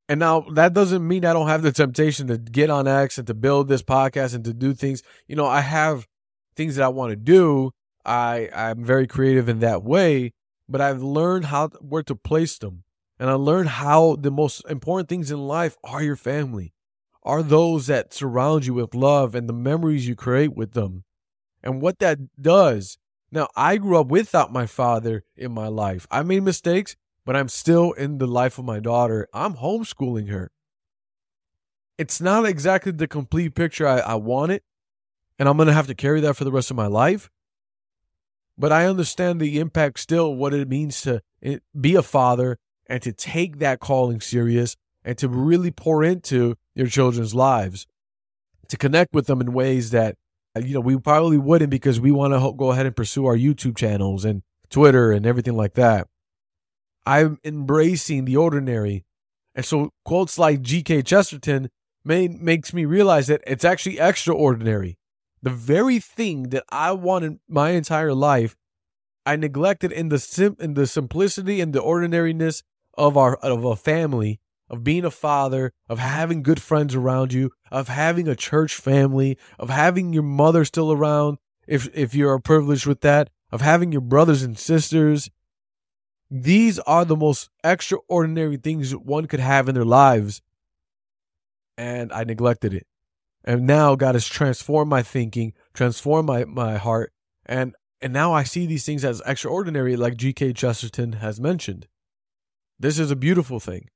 And 0.08 0.20
now 0.20 0.40
that 0.52 0.72
doesn't 0.72 1.06
mean 1.06 1.24
I 1.24 1.32
don't 1.32 1.48
have 1.48 1.62
the 1.62 1.72
temptation 1.72 2.28
to 2.28 2.38
get 2.38 2.70
on 2.70 2.86
X 2.86 3.18
and 3.18 3.26
to 3.26 3.34
build 3.34 3.68
this 3.68 3.82
podcast 3.82 4.34
and 4.34 4.44
to 4.44 4.54
do 4.54 4.72
things. 4.72 5.02
You 5.26 5.36
know, 5.36 5.46
I 5.46 5.60
have 5.60 6.06
things 6.54 6.76
that 6.76 6.84
I 6.84 6.88
want 6.88 7.10
to 7.10 7.16
do. 7.16 7.72
I 8.04 8.48
I'm 8.54 8.84
very 8.84 9.06
creative 9.06 9.48
in 9.48 9.58
that 9.60 9.82
way, 9.82 10.32
but 10.68 10.80
I've 10.80 11.02
learned 11.02 11.46
how 11.46 11.68
where 11.80 12.04
to 12.04 12.14
place 12.14 12.56
them. 12.58 12.84
And 13.18 13.30
I 13.30 13.34
learned 13.34 13.70
how 13.70 14.16
the 14.16 14.30
most 14.30 14.62
important 14.68 15.08
things 15.08 15.30
in 15.30 15.48
life 15.48 15.76
are 15.82 16.02
your 16.02 16.16
family, 16.16 16.72
are 17.26 17.42
those 17.42 17.88
that 17.88 18.14
surround 18.14 18.64
you 18.64 18.74
with 18.74 18.94
love 18.94 19.34
and 19.34 19.48
the 19.48 19.52
memories 19.52 20.08
you 20.08 20.14
create 20.14 20.56
with 20.56 20.72
them. 20.72 21.04
And 21.62 21.82
what 21.82 21.98
that 21.98 22.18
does 22.40 22.96
now, 23.32 23.48
I 23.56 23.76
grew 23.76 23.98
up 23.98 24.06
without 24.06 24.52
my 24.52 24.66
father 24.66 25.24
in 25.36 25.52
my 25.52 25.68
life. 25.68 26.06
I 26.10 26.22
made 26.22 26.42
mistakes, 26.42 26.96
but 27.24 27.36
I'm 27.36 27.48
still 27.48 27.92
in 27.92 28.18
the 28.18 28.26
life 28.26 28.58
of 28.58 28.64
my 28.64 28.78
daughter. 28.78 29.28
I'm 29.32 29.54
homeschooling 29.54 30.30
her. 30.30 30.52
It's 31.98 32.20
not 32.20 32.46
exactly 32.46 32.92
the 32.92 33.08
complete 33.08 33.54
picture 33.54 33.86
I, 33.86 33.98
I 33.98 34.14
wanted, 34.14 34.62
and 35.38 35.48
I'm 35.48 35.56
going 35.56 35.66
to 35.66 35.72
have 35.72 35.86
to 35.88 35.94
carry 35.94 36.20
that 36.20 36.34
for 36.34 36.44
the 36.44 36.52
rest 36.52 36.70
of 36.70 36.76
my 36.76 36.86
life. 36.86 37.30
But 38.58 38.72
I 38.72 38.86
understand 38.86 39.40
the 39.40 39.58
impact 39.58 39.98
still, 39.98 40.34
what 40.34 40.54
it 40.54 40.68
means 40.68 41.00
to 41.02 41.20
eh, 41.42 41.58
be 41.78 41.94
a 41.94 42.02
father 42.02 42.58
and 42.88 43.02
to 43.02 43.12
take 43.12 43.58
that 43.58 43.80
calling 43.80 44.20
serious 44.20 44.76
and 45.04 45.18
to 45.18 45.28
really 45.28 45.70
pour 45.70 46.04
into 46.04 46.56
your 46.76 46.86
children's 46.86 47.34
lives, 47.34 47.86
to 48.68 48.76
connect 48.76 49.12
with 49.12 49.26
them 49.26 49.40
in 49.40 49.52
ways 49.52 49.90
that 49.90 50.14
uh, 50.56 50.60
you 50.60 50.74
know, 50.74 50.80
we 50.80 50.96
probably 50.96 51.38
wouldn't 51.38 51.70
because 51.70 52.00
we 52.00 52.10
want 52.10 52.32
to 52.32 52.52
go 52.56 52.70
ahead 52.70 52.86
and 52.86 52.96
pursue 52.96 53.26
our 53.26 53.36
YouTube 53.36 53.76
channels 53.76 54.24
and 54.24 54.42
Twitter 54.70 55.10
and 55.12 55.26
everything 55.26 55.56
like 55.56 55.74
that. 55.74 56.06
I'm 57.04 57.38
embracing 57.44 58.24
the 58.24 58.36
ordinary. 58.36 59.04
And 59.54 59.64
so 59.64 59.90
quotes 60.04 60.38
like 60.38 60.62
G.K. 60.62 61.02
Chesterton 61.02 61.68
may, 62.04 62.28
makes 62.28 62.72
me 62.72 62.84
realize 62.84 63.26
that 63.26 63.42
it's 63.46 63.64
actually 63.64 63.98
extraordinary. 63.98 64.96
The 65.42 65.50
very 65.50 65.98
thing 65.98 66.50
that 66.50 66.64
I 66.70 66.92
wanted 66.92 67.38
my 67.48 67.70
entire 67.70 68.14
life, 68.14 68.56
I 69.24 69.36
neglected 69.36 69.92
in 69.92 70.08
the 70.08 70.18
sim- 70.18 70.56
in 70.58 70.74
the 70.74 70.86
simplicity 70.86 71.60
and 71.60 71.72
the 71.72 71.80
ordinariness 71.80 72.62
of 72.94 73.16
our 73.16 73.36
of 73.36 73.64
a 73.64 73.76
family 73.76 74.40
of 74.68 74.84
being 74.84 75.04
a 75.04 75.10
father, 75.10 75.72
of 75.88 75.98
having 75.98 76.42
good 76.42 76.60
friends 76.60 76.94
around 76.94 77.32
you, 77.32 77.50
of 77.70 77.88
having 77.88 78.28
a 78.28 78.36
church 78.36 78.74
family, 78.74 79.38
of 79.58 79.70
having 79.70 80.12
your 80.12 80.22
mother 80.22 80.64
still 80.64 80.92
around, 80.92 81.38
if 81.66 81.88
if 81.94 82.14
you're 82.14 82.38
privileged 82.38 82.86
with 82.86 83.00
that, 83.02 83.30
of 83.52 83.60
having 83.60 83.92
your 83.92 84.00
brothers 84.00 84.42
and 84.42 84.58
sisters. 84.58 85.30
These 86.28 86.80
are 86.80 87.04
the 87.04 87.16
most 87.16 87.50
extraordinary 87.62 88.56
things 88.56 88.94
one 88.96 89.26
could 89.26 89.40
have 89.40 89.68
in 89.68 89.76
their 89.76 89.84
lives. 89.84 90.42
And 91.78 92.12
I 92.12 92.24
neglected 92.24 92.74
it. 92.74 92.86
And 93.44 93.64
now 93.66 93.94
God 93.94 94.16
has 94.16 94.26
transformed 94.26 94.90
my 94.90 95.02
thinking, 95.02 95.52
transformed 95.72 96.26
my, 96.26 96.44
my 96.44 96.78
heart, 96.78 97.12
and 97.44 97.74
and 98.00 98.12
now 98.12 98.32
I 98.32 98.42
see 98.42 98.66
these 98.66 98.84
things 98.84 99.04
as 99.04 99.22
extraordinary, 99.24 99.96
like 99.96 100.16
G.K. 100.16 100.52
Chesterton 100.52 101.14
has 101.14 101.40
mentioned. 101.40 101.86
This 102.78 102.98
is 102.98 103.10
a 103.10 103.16
beautiful 103.16 103.58
thing. 103.58 103.88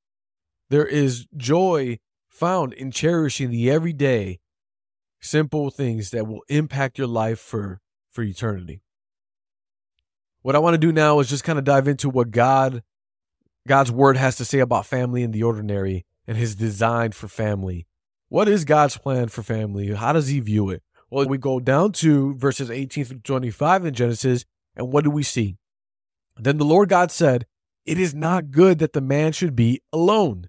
There 0.70 0.87
is 0.87 1.26
joy 1.37 1.98
found 2.28 2.72
in 2.72 2.92
cherishing 2.92 3.50
the 3.50 3.70
everyday 3.70 4.38
simple 5.20 5.70
things 5.70 6.11
that 6.11 6.26
will 6.28 6.42
impact 6.48 6.96
your 6.96 7.09
life 7.09 7.40
for 7.40 7.80
for 8.11 8.22
eternity. 8.22 8.80
What 10.42 10.56
I 10.56 10.61
want 10.61 10.74
to 10.74 10.78
do 10.78 10.92
now 10.92 11.18
is 11.18 11.28
just 11.28 11.44
kind 11.44 11.59
of 11.59 11.64
dive 11.64 11.88
into 11.88 12.09
what 12.09 12.30
God 12.30 12.83
God's 13.66 13.92
word 13.92 14.16
has 14.16 14.37
to 14.37 14.44
say 14.44 14.61
about 14.61 14.87
family 14.87 15.22
in 15.22 15.33
the 15.33 15.42
ordinary 15.42 16.06
and 16.26 16.38
his 16.38 16.54
design 16.54 17.12
for 17.12 17.28
family. 17.28 17.87
What 18.28 18.48
is 18.48 18.64
God's 18.64 18.96
plan 18.96 19.28
for 19.28 19.42
family? 19.42 19.92
How 19.92 20.12
does 20.12 20.28
he 20.28 20.38
view 20.38 20.70
it? 20.70 20.83
Well, 21.11 21.26
we 21.26 21.37
go 21.37 21.59
down 21.59 21.92
to 21.94 22.37
verses 22.37 22.70
18 22.70 23.04
through 23.04 23.18
25 23.18 23.87
in 23.87 23.94
Genesis, 23.94 24.44
and 24.76 24.92
what 24.92 25.02
do 25.02 25.11
we 25.11 25.24
see? 25.24 25.56
Then 26.37 26.56
the 26.56 26.64
Lord 26.64 26.88
God 26.88 27.11
said, 27.11 27.46
It 27.85 27.98
is 27.98 28.14
not 28.14 28.52
good 28.52 28.78
that 28.78 28.92
the 28.92 29.00
man 29.00 29.33
should 29.33 29.56
be 29.56 29.83
alone. 29.92 30.48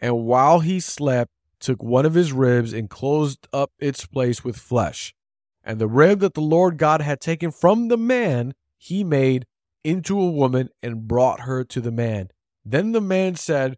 and 0.00 0.24
while 0.24 0.60
he 0.60 0.80
slept, 0.80 1.30
took 1.60 1.82
one 1.82 2.06
of 2.06 2.14
his 2.14 2.32
ribs 2.32 2.72
and 2.72 2.88
closed 2.88 3.48
up 3.52 3.72
its 3.78 4.06
place 4.06 4.44
with 4.44 4.56
flesh. 4.56 5.14
And 5.64 5.78
the 5.78 5.88
rib 5.88 6.20
that 6.20 6.34
the 6.34 6.40
Lord 6.40 6.78
God 6.78 7.00
had 7.00 7.20
taken 7.20 7.50
from 7.50 7.88
the 7.88 7.96
man, 7.96 8.54
he 8.76 9.02
made 9.02 9.44
into 9.84 10.20
a 10.20 10.30
woman 10.30 10.68
and 10.82 11.08
brought 11.08 11.40
her 11.40 11.64
to 11.64 11.80
the 11.80 11.90
man. 11.90 12.28
Then 12.64 12.92
the 12.92 13.00
man 13.00 13.34
said, 13.34 13.76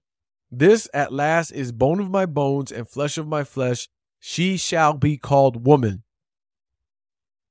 This 0.50 0.88
at 0.92 1.12
last 1.12 1.52
is 1.52 1.72
bone 1.72 2.00
of 2.00 2.10
my 2.10 2.26
bones 2.26 2.70
and 2.70 2.88
flesh 2.88 3.16
of 3.16 3.26
my 3.26 3.44
flesh. 3.44 3.88
She 4.18 4.56
shall 4.56 4.92
be 4.92 5.16
called 5.16 5.66
woman. 5.66 6.02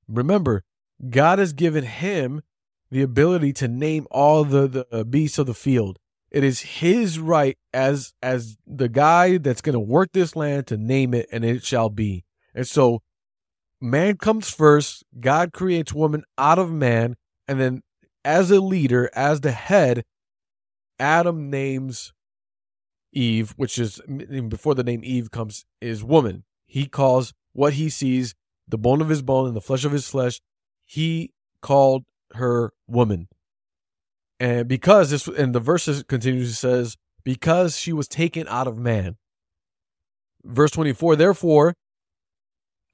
Remember, 0.06 0.62
God 1.08 1.38
has 1.38 1.52
given 1.52 1.84
him 1.84 2.42
the 2.90 3.02
ability 3.02 3.52
to 3.54 3.68
name 3.68 4.06
all 4.10 4.44
the, 4.44 4.68
the 4.68 4.86
uh, 4.92 5.04
beasts 5.04 5.38
of 5.38 5.46
the 5.46 5.54
field. 5.54 5.98
It 6.30 6.44
is 6.44 6.60
his 6.60 7.18
right 7.18 7.58
as 7.72 8.12
as 8.22 8.56
the 8.66 8.88
guy 8.88 9.38
that's 9.38 9.60
going 9.60 9.74
to 9.74 9.80
work 9.80 10.10
this 10.12 10.36
land 10.36 10.66
to 10.68 10.76
name 10.76 11.12
it 11.14 11.28
and 11.32 11.44
it 11.44 11.64
shall 11.64 11.88
be. 11.88 12.24
And 12.54 12.66
so 12.66 13.02
man 13.80 14.16
comes 14.16 14.50
first, 14.50 15.04
God 15.18 15.52
creates 15.52 15.92
woman 15.92 16.24
out 16.38 16.58
of 16.58 16.70
man, 16.70 17.16
and 17.48 17.60
then 17.60 17.82
as 18.24 18.50
a 18.50 18.60
leader, 18.60 19.10
as 19.14 19.40
the 19.40 19.52
head, 19.52 20.04
Adam 20.98 21.50
names 21.50 22.12
Eve, 23.12 23.54
which 23.56 23.78
is 23.78 24.00
before 24.48 24.74
the 24.74 24.84
name 24.84 25.00
Eve 25.02 25.30
comes, 25.30 25.64
is 25.80 26.04
woman. 26.04 26.44
He 26.66 26.86
calls 26.86 27.32
what 27.52 27.72
he 27.72 27.88
sees 27.88 28.34
the 28.68 28.78
bone 28.78 29.00
of 29.00 29.08
his 29.08 29.22
bone 29.22 29.48
and 29.48 29.56
the 29.56 29.60
flesh 29.60 29.84
of 29.84 29.90
his 29.92 30.08
flesh. 30.08 30.40
He 30.84 31.32
called 31.60 32.04
her 32.34 32.72
woman. 32.86 33.28
And 34.40 34.66
because 34.66 35.10
this, 35.10 35.28
and 35.28 35.54
the 35.54 35.60
verse 35.60 36.02
continues, 36.04 36.50
it 36.50 36.54
says, 36.54 36.96
because 37.22 37.78
she 37.78 37.92
was 37.92 38.08
taken 38.08 38.48
out 38.48 38.66
of 38.66 38.78
man. 38.78 39.16
Verse 40.42 40.70
24, 40.70 41.16
therefore, 41.16 41.74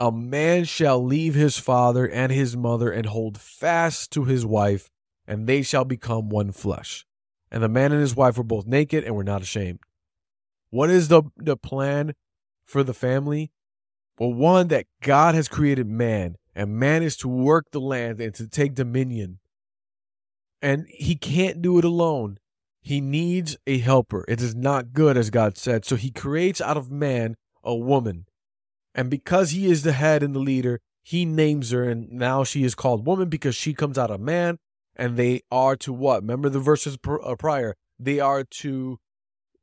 a 0.01 0.11
man 0.11 0.65
shall 0.65 1.03
leave 1.03 1.35
his 1.35 1.57
father 1.57 2.07
and 2.07 2.33
his 2.33 2.57
mother 2.57 2.91
and 2.91 3.07
hold 3.07 3.39
fast 3.39 4.11
to 4.11 4.25
his 4.25 4.45
wife, 4.45 4.91
and 5.25 5.47
they 5.47 5.63
shall 5.63 5.85
become 5.85 6.29
one 6.29 6.51
flesh. 6.51 7.07
And 7.53 7.63
the 7.63 7.69
man 7.69 7.93
and 7.93 8.01
his 8.01 8.17
wife 8.17 8.37
were 8.37 8.45
both 8.45 8.67
naked 8.67 9.05
and 9.05 9.15
were 9.15 9.23
not 9.23 9.43
ashamed. 9.43 9.79
What 10.71 10.91
is 10.91 11.07
the, 11.07 11.23
the 11.37 11.57
plan 11.57 12.15
for 12.65 12.83
the 12.83 12.93
family? 12.93 13.53
Well, 14.19 14.33
one, 14.33 14.67
that 14.69 14.87
God 15.01 15.37
has 15.37 15.47
created 15.47 15.87
man, 15.87 16.37
and 16.57 16.77
man 16.77 17.05
is 17.05 17.17
to 17.19 17.29
work 17.29 17.67
the 17.71 17.81
land 17.81 18.21
and 18.21 18.35
to 18.35 18.49
take 18.49 18.75
dominion 18.75 19.39
and 20.63 20.87
he 20.89 21.15
can't 21.17 21.63
do 21.63 21.79
it 21.79 21.85
alone. 21.85 22.39
He 22.81 23.01
needs 23.01 23.57
a 23.67 23.79
helper. 23.79 24.25
It 24.29 24.41
is 24.41 24.55
not 24.55 24.93
good, 24.93 25.17
as 25.17 25.31
God 25.31 25.59
said. 25.59 25.85
So 25.85 25.97
he 25.97 26.11
creates 26.11 26.61
out 26.61 26.77
of 26.77 26.91
man 26.91 27.37
a 27.65 27.75
woman. 27.75 28.27
And 28.95 29.11
because 29.11 29.51
he 29.51 29.67
is 29.67 29.83
the 29.83 29.93
head 29.93 30.23
and 30.23 30.35
the 30.35 30.41
leader, 30.41 30.81
he 31.03 31.25
names 31.25 31.73
her. 31.73 31.83
And 31.83 32.11
now 32.13 32.45
she 32.45 32.63
is 32.63 32.75
called 32.75 33.07
woman 33.07 33.29
because 33.29 33.57
she 33.57 33.75
comes 33.75 33.99
out 33.99 34.11
of 34.11 34.21
man. 34.21 34.59
And 34.95 35.17
they 35.17 35.43
are 35.51 35.77
to 35.77 35.93
what? 35.93 36.23
Remember 36.23 36.49
the 36.49 36.61
verses 36.61 36.97
uh, 37.07 37.35
prior. 37.37 37.75
they 37.99 38.21
are 38.21 38.45
to 38.45 38.99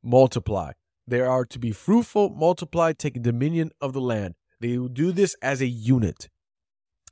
multiply. 0.02 0.72
They 1.06 1.20
are 1.20 1.44
to 1.46 1.58
be 1.58 1.72
fruitful, 1.72 2.30
multiply, 2.30 2.92
take 2.92 3.22
dominion 3.22 3.70
of 3.80 3.92
the 3.92 4.00
land. 4.00 4.34
They 4.60 4.76
do 4.76 5.12
this 5.12 5.34
as 5.42 5.60
a 5.60 5.66
unit. 5.66 6.28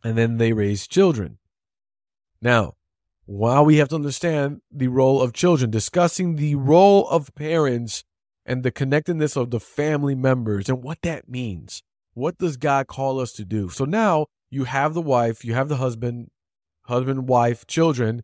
And 0.04 0.16
then 0.16 0.36
they 0.36 0.52
raise 0.52 0.86
children. 0.86 1.38
Now, 2.40 2.74
while 3.32 3.64
we 3.64 3.78
have 3.78 3.88
to 3.88 3.94
understand 3.94 4.60
the 4.70 4.88
role 4.88 5.22
of 5.22 5.32
children, 5.32 5.70
discussing 5.70 6.36
the 6.36 6.54
role 6.54 7.08
of 7.08 7.34
parents 7.34 8.04
and 8.44 8.62
the 8.62 8.70
connectedness 8.70 9.36
of 9.36 9.50
the 9.50 9.58
family 9.58 10.14
members 10.14 10.68
and 10.68 10.82
what 10.82 10.98
that 11.00 11.30
means. 11.30 11.82
What 12.12 12.36
does 12.36 12.58
God 12.58 12.88
call 12.88 13.18
us 13.18 13.32
to 13.32 13.46
do? 13.46 13.70
So 13.70 13.86
now 13.86 14.26
you 14.50 14.64
have 14.64 14.92
the 14.92 15.00
wife, 15.00 15.46
you 15.46 15.54
have 15.54 15.70
the 15.70 15.76
husband, 15.76 16.28
husband, 16.82 17.26
wife, 17.26 17.66
children. 17.66 18.22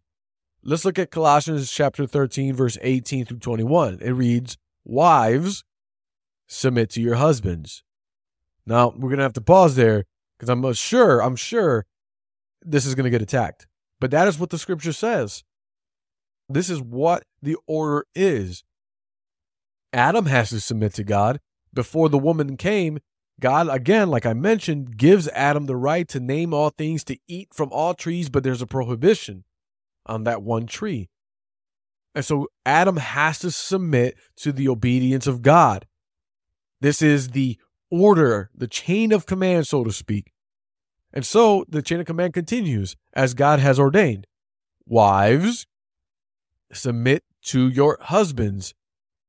Let's 0.63 0.85
look 0.85 0.99
at 0.99 1.11
Colossians 1.11 1.73
chapter 1.73 2.07
13, 2.07 2.55
verse 2.55 2.77
18 2.83 3.25
through 3.25 3.39
21. 3.39 4.01
It 4.03 4.11
reads, 4.11 4.59
Wives, 4.85 5.65
submit 6.47 6.91
to 6.91 7.01
your 7.01 7.15
husbands. 7.15 7.83
Now 8.67 8.93
we're 8.95 9.09
gonna 9.09 9.23
have 9.23 9.33
to 9.33 9.41
pause 9.41 9.75
there 9.75 10.05
because 10.37 10.51
I'm 10.51 10.63
uh, 10.63 10.75
sure, 10.75 11.23
I'm 11.23 11.37
sure 11.37 11.87
this 12.61 12.85
is 12.85 12.95
gonna 12.95 13.09
get 13.09 13.23
attacked. 13.23 13.67
But 14.01 14.11
that 14.13 14.29
is 14.29 14.39
what 14.39 14.51
the 14.51 14.59
scripture 14.59 14.93
says. 14.93 15.45
This 16.49 16.71
is 16.71 16.81
what 16.81 17.25
the 17.43 17.57
order 17.67 18.07
is. 18.15 18.65
Adam 19.93 20.27
has 20.27 20.51
to 20.51 20.61
submit 20.61 20.95
to 20.95 21.05
God. 21.05 21.41
Before 21.75 22.09
the 22.09 22.19
woman 22.19 22.57
came, 22.57 22.99
God, 23.41 23.69
again, 23.69 24.09
like 24.09 24.27
I 24.27 24.33
mentioned, 24.33 24.97
gives 24.97 25.29
Adam 25.29 25.67
the 25.67 25.77
right 25.77 26.09
to 26.09 26.21
name 26.21 26.53
all 26.53 26.71
things, 26.71 27.05
to 27.05 27.19
eat 27.29 27.49
from 27.53 27.71
all 27.73 27.95
trees, 27.95 28.29
but 28.29 28.43
there's 28.43 28.63
a 28.63 28.67
prohibition 28.67 29.45
on 30.07 30.25
that 30.25 30.43
one 30.43 30.67
tree. 30.67 31.09
And 32.15 32.25
so 32.25 32.49
Adam 32.67 32.97
has 32.97 33.39
to 33.41 33.51
submit 33.51 34.17
to 34.39 34.51
the 34.51 34.69
obedience 34.69 35.27
of 35.27 35.43
God. 35.43 35.87
This 36.81 37.03
is 37.03 37.31
the 37.31 37.59
order, 37.91 38.51
the 38.55 38.67
chain 38.67 39.13
of 39.13 39.27
command, 39.27 39.67
so 39.67 39.85
to 39.85 39.93
speak. 39.93 40.33
And 41.13 41.25
so 41.25 41.65
the 41.69 41.83
chain 41.83 42.01
of 42.01 42.07
command 42.07 42.35
continues 42.35 42.97
as 43.15 43.35
God 43.35 43.61
has 43.61 43.79
ordained. 43.79 44.27
Wives, 44.87 45.67
submit 46.73 47.25
to 47.43 47.69
your 47.69 47.99
husbands 48.01 48.75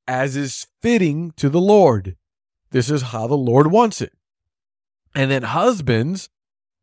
as 0.08 0.36
is 0.36 0.68
fitting 0.82 1.32
to 1.38 1.50
the 1.50 1.62
Lord. 1.62 2.16
This 2.72 2.90
is 2.90 3.02
how 3.04 3.28
the 3.28 3.38
Lord 3.38 3.72
wants 3.72 4.02
it. 4.02 4.14
And 5.16 5.32
then, 5.32 5.44
husbands, 5.44 6.30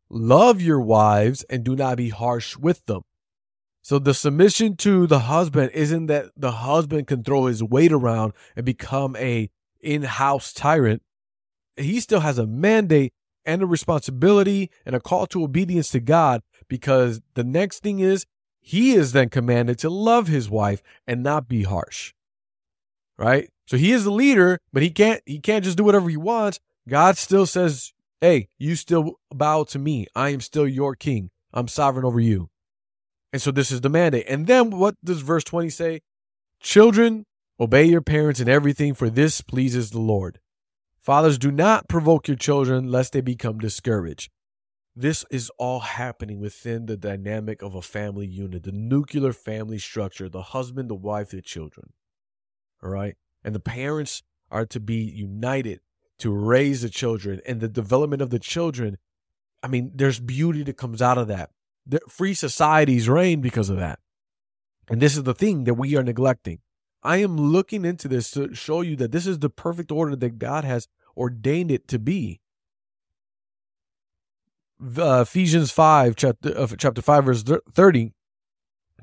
love 0.09 0.61
your 0.61 0.81
wives 0.81 1.43
and 1.49 1.63
do 1.63 1.75
not 1.75 1.97
be 1.97 2.09
harsh 2.09 2.57
with 2.57 2.85
them. 2.85 3.01
So, 3.81 3.99
the 3.99 4.13
submission 4.13 4.75
to 4.77 5.07
the 5.07 5.19
husband 5.19 5.71
isn't 5.73 6.07
that 6.07 6.31
the 6.35 6.51
husband 6.51 7.07
can 7.07 7.23
throw 7.23 7.45
his 7.45 7.63
weight 7.63 7.91
around 7.91 8.33
and 8.55 8.65
become 8.65 9.15
a 9.15 9.49
in-house 9.79 10.51
tyrant. 10.51 11.01
He 11.77 11.99
still 11.99 12.19
has 12.19 12.37
a 12.37 12.47
mandate 12.47 13.13
and 13.47 13.63
a 13.63 13.65
responsibility 13.65 14.69
and 14.85 14.95
a 14.95 14.99
call 14.99 15.25
to 15.27 15.43
obedience 15.43 15.89
to 15.89 15.99
God 15.99 16.43
because 16.67 17.21
the 17.33 17.43
next 17.43 17.79
thing 17.79 17.99
is 17.99 18.25
he 18.59 18.91
is 18.91 19.13
then 19.13 19.29
commanded 19.29 19.79
to 19.79 19.89
love 19.89 20.27
his 20.27 20.49
wife 20.49 20.83
and 21.07 21.23
not 21.23 21.47
be 21.47 21.63
harsh 21.63 22.13
right? 23.17 23.49
So 23.65 23.77
he 23.77 23.91
is 23.91 24.03
the 24.03 24.11
leader, 24.11 24.59
but 24.71 24.83
he 24.83 24.89
can't 24.89 25.21
he 25.25 25.39
can't 25.39 25.63
just 25.65 25.77
do 25.77 25.83
whatever 25.83 26.09
he 26.09 26.17
wants. 26.17 26.59
God 26.87 27.17
still 27.17 27.45
says, 27.45 27.93
"Hey, 28.21 28.47
you 28.57 28.75
still 28.75 29.19
bow 29.33 29.63
to 29.65 29.79
me. 29.79 30.07
I 30.15 30.29
am 30.29 30.41
still 30.41 30.67
your 30.67 30.95
king. 30.95 31.31
I'm 31.53 31.67
sovereign 31.67 32.05
over 32.05 32.19
you." 32.19 32.49
And 33.33 33.41
so 33.41 33.51
this 33.51 33.71
is 33.71 33.81
the 33.81 33.89
mandate. 33.89 34.25
And 34.27 34.47
then 34.47 34.69
what 34.71 34.95
does 35.03 35.21
verse 35.21 35.43
20 35.43 35.69
say? 35.69 36.01
Children, 36.61 37.25
obey 37.59 37.83
your 37.85 38.01
parents 38.01 38.39
in 38.39 38.47
everything, 38.47 38.93
for 38.93 39.09
this 39.09 39.41
pleases 39.41 39.91
the 39.91 39.99
Lord. 39.99 40.39
Fathers, 41.07 41.37
do 41.37 41.51
not 41.51 41.87
provoke 41.87 42.27
your 42.27 42.35
children 42.35 42.91
lest 42.91 43.13
they 43.13 43.21
become 43.21 43.59
discouraged. 43.59 44.29
This 44.93 45.23
is 45.31 45.49
all 45.57 45.79
happening 45.79 46.41
within 46.41 46.85
the 46.85 46.97
dynamic 46.97 47.61
of 47.61 47.75
a 47.75 47.81
family 47.81 48.27
unit, 48.27 48.63
the 48.63 48.73
nuclear 48.73 49.31
family 49.31 49.79
structure, 49.79 50.27
the 50.27 50.41
husband, 50.41 50.89
the 50.89 50.95
wife, 50.95 51.29
the 51.29 51.41
children. 51.41 51.93
All 52.83 52.89
right. 52.89 53.15
And 53.41 53.55
the 53.55 53.61
parents 53.61 54.21
are 54.51 54.65
to 54.65 54.81
be 54.81 54.97
united 54.97 55.79
to 56.19 56.33
raise 56.33 56.81
the 56.81 56.89
children 56.89 57.39
and 57.47 57.61
the 57.61 57.69
development 57.69 58.21
of 58.21 58.29
the 58.29 58.37
children. 58.37 58.97
I 59.63 59.69
mean, 59.69 59.93
there's 59.95 60.19
beauty 60.19 60.61
that 60.63 60.75
comes 60.75 61.01
out 61.01 61.17
of 61.17 61.29
that. 61.29 61.51
The 61.85 62.01
free 62.09 62.33
societies 62.33 63.07
reign 63.07 63.39
because 63.39 63.69
of 63.69 63.77
that. 63.77 63.99
And 64.89 65.01
this 65.01 65.15
is 65.15 65.23
the 65.23 65.33
thing 65.33 65.63
that 65.63 65.75
we 65.75 65.95
are 65.95 66.03
neglecting. 66.03 66.59
I 67.01 67.17
am 67.17 67.37
looking 67.37 67.85
into 67.85 68.09
this 68.09 68.29
to 68.31 68.53
show 68.53 68.81
you 68.81 68.97
that 68.97 69.13
this 69.13 69.25
is 69.25 69.39
the 69.39 69.49
perfect 69.49 69.93
order 69.93 70.13
that 70.17 70.39
God 70.39 70.65
has 70.65 70.89
ordained 71.17 71.71
it 71.71 71.87
to 71.89 71.99
be. 71.99 72.39
Uh, 74.79 75.21
Ephesians 75.21 75.71
5, 75.71 76.15
chapter, 76.15 76.57
uh, 76.57 76.67
chapter 76.77 77.01
5, 77.01 77.25
verse 77.25 77.43
30. 77.43 78.13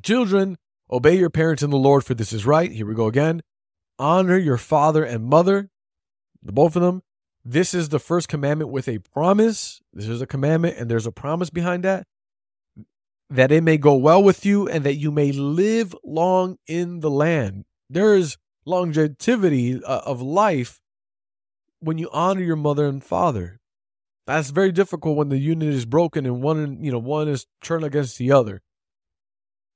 Children, 0.02 0.56
obey 0.90 1.18
your 1.18 1.30
parents 1.30 1.62
in 1.62 1.70
the 1.70 1.76
Lord, 1.76 2.04
for 2.04 2.14
this 2.14 2.32
is 2.32 2.46
right. 2.46 2.70
Here 2.70 2.86
we 2.86 2.94
go 2.94 3.06
again 3.06 3.42
honor 3.98 4.36
your 4.36 4.56
father 4.56 5.04
and 5.04 5.24
mother, 5.24 5.70
the 6.42 6.52
both 6.52 6.76
of 6.76 6.82
them. 6.82 7.02
This 7.44 7.74
is 7.74 7.90
the 7.90 7.98
first 7.98 8.28
commandment 8.28 8.70
with 8.70 8.88
a 8.88 8.98
promise. 8.98 9.80
This 9.92 10.08
is 10.08 10.22
a 10.22 10.26
commandment, 10.26 10.76
and 10.78 10.90
there's 10.90 11.06
a 11.06 11.12
promise 11.12 11.50
behind 11.50 11.84
that. 11.84 12.06
That 13.28 13.52
it 13.52 13.62
may 13.62 13.76
go 13.76 13.94
well 13.94 14.22
with 14.22 14.46
you 14.46 14.68
and 14.68 14.84
that 14.84 14.94
you 14.94 15.10
may 15.10 15.32
live 15.32 15.94
long 16.04 16.56
in 16.66 17.00
the 17.00 17.10
land. 17.10 17.64
There 17.90 18.14
is 18.14 18.36
longevity 18.64 19.82
uh, 19.82 20.00
of 20.06 20.22
life 20.22 20.80
when 21.84 21.98
you 21.98 22.08
honor 22.12 22.42
your 22.42 22.56
mother 22.56 22.86
and 22.86 23.02
father. 23.02 23.60
That's 24.26 24.50
very 24.50 24.72
difficult 24.72 25.16
when 25.16 25.28
the 25.28 25.38
unit 25.38 25.68
is 25.68 25.84
broken 25.84 26.24
and 26.24 26.42
one, 26.42 26.82
you 26.82 26.90
know, 26.90 26.98
one 26.98 27.28
is 27.28 27.46
turned 27.62 27.84
against 27.84 28.16
the 28.16 28.32
other, 28.32 28.62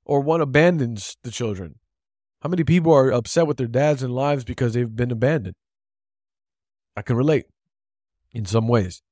or 0.05 0.21
one 0.21 0.41
abandons 0.41 1.17
the 1.23 1.29
children. 1.29 1.75
How 2.41 2.49
many 2.49 2.63
people 2.63 2.93
are 2.93 3.11
upset 3.11 3.45
with 3.45 3.57
their 3.57 3.67
dads 3.67 4.01
and 4.01 4.15
lives 4.15 4.43
because 4.43 4.73
they've 4.73 4.95
been 4.95 5.11
abandoned? 5.11 5.55
I 6.97 7.03
can 7.03 7.15
relate 7.15 7.45
in 8.33 8.45
some 8.45 8.67
ways. 8.67 9.03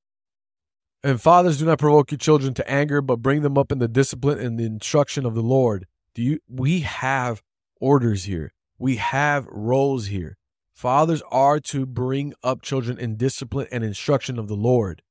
And 1.03 1.21
fathers, 1.21 1.59
do 1.59 1.65
not 1.65 1.77
provoke 1.77 2.11
your 2.11 2.17
children 2.17 2.53
to 2.55 2.69
anger, 2.69 3.01
but 3.01 3.21
bring 3.21 3.43
them 3.43 3.57
up 3.57 3.71
in 3.71 3.77
the 3.77 3.87
discipline 3.87 4.39
and 4.39 4.59
the 4.59 4.65
instruction 4.65 5.25
of 5.25 5.35
the 5.35 5.43
Lord. 5.43 5.85
Do 6.15 6.23
you 6.23 6.39
we 6.49 6.79
have 6.79 7.43
orders 7.79 8.23
here. 8.23 8.53
We 8.79 8.95
have 8.97 9.45
roles 9.47 10.07
here. 10.07 10.37
Fathers 10.77 11.23
are 11.31 11.59
to 11.59 11.87
bring 11.87 12.35
up 12.43 12.61
children 12.61 12.99
in 12.99 13.15
discipline 13.15 13.65
and 13.71 13.83
instruction 13.83 14.37
of 14.37 14.47
the 14.47 14.53
Lord. 14.53 15.01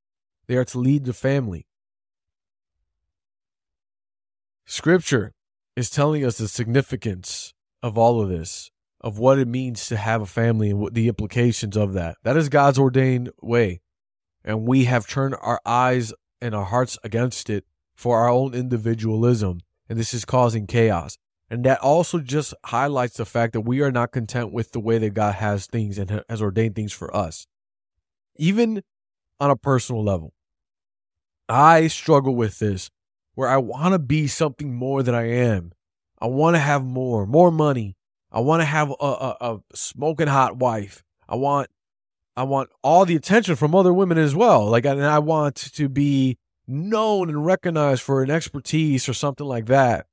They 0.46 0.54
are 0.54 0.64
to 0.66 0.78
lead 0.78 1.06
the 1.06 1.12
family. 1.12 1.66
Scripture 4.64 5.32
is 5.74 5.90
telling 5.90 6.24
us 6.24 6.38
the 6.38 6.46
significance 6.46 7.52
of 7.82 7.98
all 7.98 8.22
of 8.22 8.28
this, 8.28 8.70
of 9.00 9.18
what 9.18 9.40
it 9.40 9.48
means 9.48 9.88
to 9.88 9.96
have 9.96 10.22
a 10.22 10.26
family 10.26 10.70
and 10.70 10.78
what 10.78 10.94
the 10.94 11.08
implications 11.08 11.76
of 11.76 11.94
that. 11.94 12.16
That 12.22 12.36
is 12.36 12.48
God's 12.48 12.78
ordained 12.78 13.32
way. 13.42 13.80
And 14.44 14.68
we 14.68 14.84
have 14.84 15.08
turned 15.08 15.34
our 15.42 15.60
eyes 15.66 16.12
and 16.40 16.54
our 16.54 16.66
hearts 16.66 16.96
against 17.02 17.50
it 17.50 17.64
for 17.96 18.20
our 18.20 18.28
own 18.28 18.54
individualism. 18.54 19.62
And 19.88 19.98
this 19.98 20.14
is 20.14 20.24
causing 20.24 20.68
chaos. 20.68 21.18
And 21.48 21.64
that 21.64 21.80
also 21.80 22.18
just 22.18 22.54
highlights 22.64 23.16
the 23.16 23.24
fact 23.24 23.52
that 23.52 23.60
we 23.60 23.80
are 23.80 23.92
not 23.92 24.10
content 24.10 24.52
with 24.52 24.72
the 24.72 24.80
way 24.80 24.98
that 24.98 25.14
God 25.14 25.36
has 25.36 25.66
things 25.66 25.96
and 25.96 26.22
has 26.28 26.42
ordained 26.42 26.74
things 26.74 26.92
for 26.92 27.14
us. 27.14 27.46
Even 28.36 28.82
on 29.38 29.50
a 29.50 29.56
personal 29.56 30.02
level, 30.02 30.32
I 31.48 31.86
struggle 31.86 32.34
with 32.34 32.58
this 32.58 32.90
where 33.34 33.48
I 33.48 33.58
want 33.58 33.92
to 33.92 33.98
be 33.98 34.26
something 34.26 34.74
more 34.74 35.02
than 35.02 35.14
I 35.14 35.28
am. 35.28 35.72
I 36.18 36.26
want 36.26 36.56
to 36.56 36.60
have 36.60 36.82
more, 36.82 37.26
more 37.26 37.52
money. 37.52 37.96
I 38.32 38.40
want 38.40 38.62
to 38.62 38.66
have 38.66 38.90
a, 38.90 39.04
a, 39.04 39.36
a, 39.40 39.58
smoking 39.74 40.26
hot 40.26 40.56
wife. 40.56 41.04
I 41.28 41.36
want, 41.36 41.68
I 42.36 42.42
want 42.42 42.70
all 42.82 43.04
the 43.04 43.14
attention 43.14 43.54
from 43.54 43.74
other 43.74 43.92
women 43.92 44.18
as 44.18 44.34
well. 44.34 44.66
Like, 44.66 44.84
and 44.84 45.04
I 45.04 45.20
want 45.20 45.56
to 45.56 45.88
be 45.88 46.38
known 46.66 47.28
and 47.28 47.46
recognized 47.46 48.02
for 48.02 48.22
an 48.22 48.30
expertise 48.30 49.08
or 49.08 49.14
something 49.14 49.46
like 49.46 49.66
that. 49.66 50.06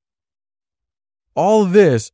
All 1.35 1.65
this, 1.65 2.11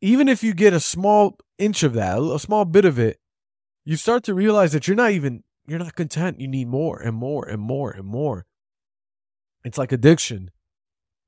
even 0.00 0.28
if 0.28 0.42
you 0.42 0.54
get 0.54 0.72
a 0.72 0.80
small 0.80 1.38
inch 1.58 1.82
of 1.82 1.94
that, 1.94 2.18
a 2.18 2.38
small 2.38 2.64
bit 2.64 2.84
of 2.84 2.98
it, 2.98 3.18
you 3.84 3.96
start 3.96 4.24
to 4.24 4.34
realize 4.34 4.72
that 4.72 4.88
you're 4.88 4.96
not 4.96 5.12
even, 5.12 5.42
you're 5.66 5.78
not 5.78 5.94
content. 5.94 6.40
You 6.40 6.48
need 6.48 6.68
more 6.68 6.98
and 7.00 7.14
more 7.14 7.46
and 7.46 7.60
more 7.60 7.90
and 7.90 8.06
more. 8.06 8.46
It's 9.64 9.78
like 9.78 9.92
addiction. 9.92 10.50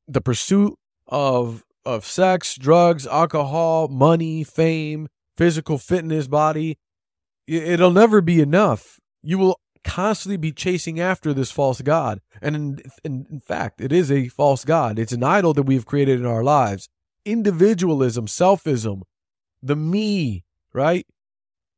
The 0.08 0.20
pursuit 0.20 0.74
of 1.08 1.62
of 1.86 2.04
sex, 2.04 2.56
drugs, 2.56 3.06
alcohol, 3.06 3.86
money, 3.88 4.42
fame, 4.42 5.08
physical 5.36 5.78
fitness, 5.78 6.26
body, 6.26 6.78
it'll 7.46 7.92
never 7.92 8.20
be 8.20 8.40
enough. 8.40 8.98
You 9.22 9.38
will 9.38 9.60
constantly 9.84 10.36
be 10.36 10.50
chasing 10.50 10.98
after 10.98 11.32
this 11.32 11.52
false 11.52 11.80
God. 11.80 12.20
And 12.42 12.56
in, 12.56 12.78
in, 13.04 13.26
in, 13.30 13.40
fact, 13.40 13.80
it 13.80 13.92
is 13.92 14.10
a 14.10 14.28
false 14.28 14.64
God. 14.64 14.98
It's 14.98 15.12
an 15.12 15.22
idol 15.22 15.54
that 15.54 15.62
we've 15.62 15.86
created 15.86 16.18
in 16.18 16.26
our 16.26 16.42
lives. 16.42 16.88
Individualism, 17.26 18.26
selfism, 18.26 19.02
the 19.62 19.76
me, 19.76 20.44
right? 20.72 21.06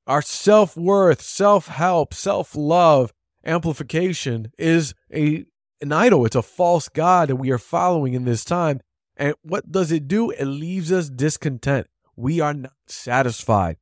Our 0.07 0.23
self 0.23 0.77
worth, 0.77 1.23
self 1.23 1.67
help, 1.67 2.15
self 2.15 2.55
love, 2.55 3.13
amplification 3.45 4.53
is 4.59 4.95
a 5.13 5.45
an 5.81 5.93
idol. 5.93 6.27
It's 6.27 6.37
a 6.37 6.43
false 6.43 6.89
God 6.89 7.29
that 7.29 7.37
we 7.37 7.51
are 7.51 7.59
following 7.59 8.15
in 8.15 8.25
this 8.25 8.45
time. 8.45 8.81
And 9.17 9.35
what 9.43 9.71
does 9.73 9.91
it 9.91 10.07
do? 10.07 10.31
It 10.31 10.45
leaves 10.45 10.93
us 10.93 11.09
discontent. 11.09 11.89
We 12.17 12.41
are 12.41 12.55
not 12.55 12.73
satisfied. 12.87 13.77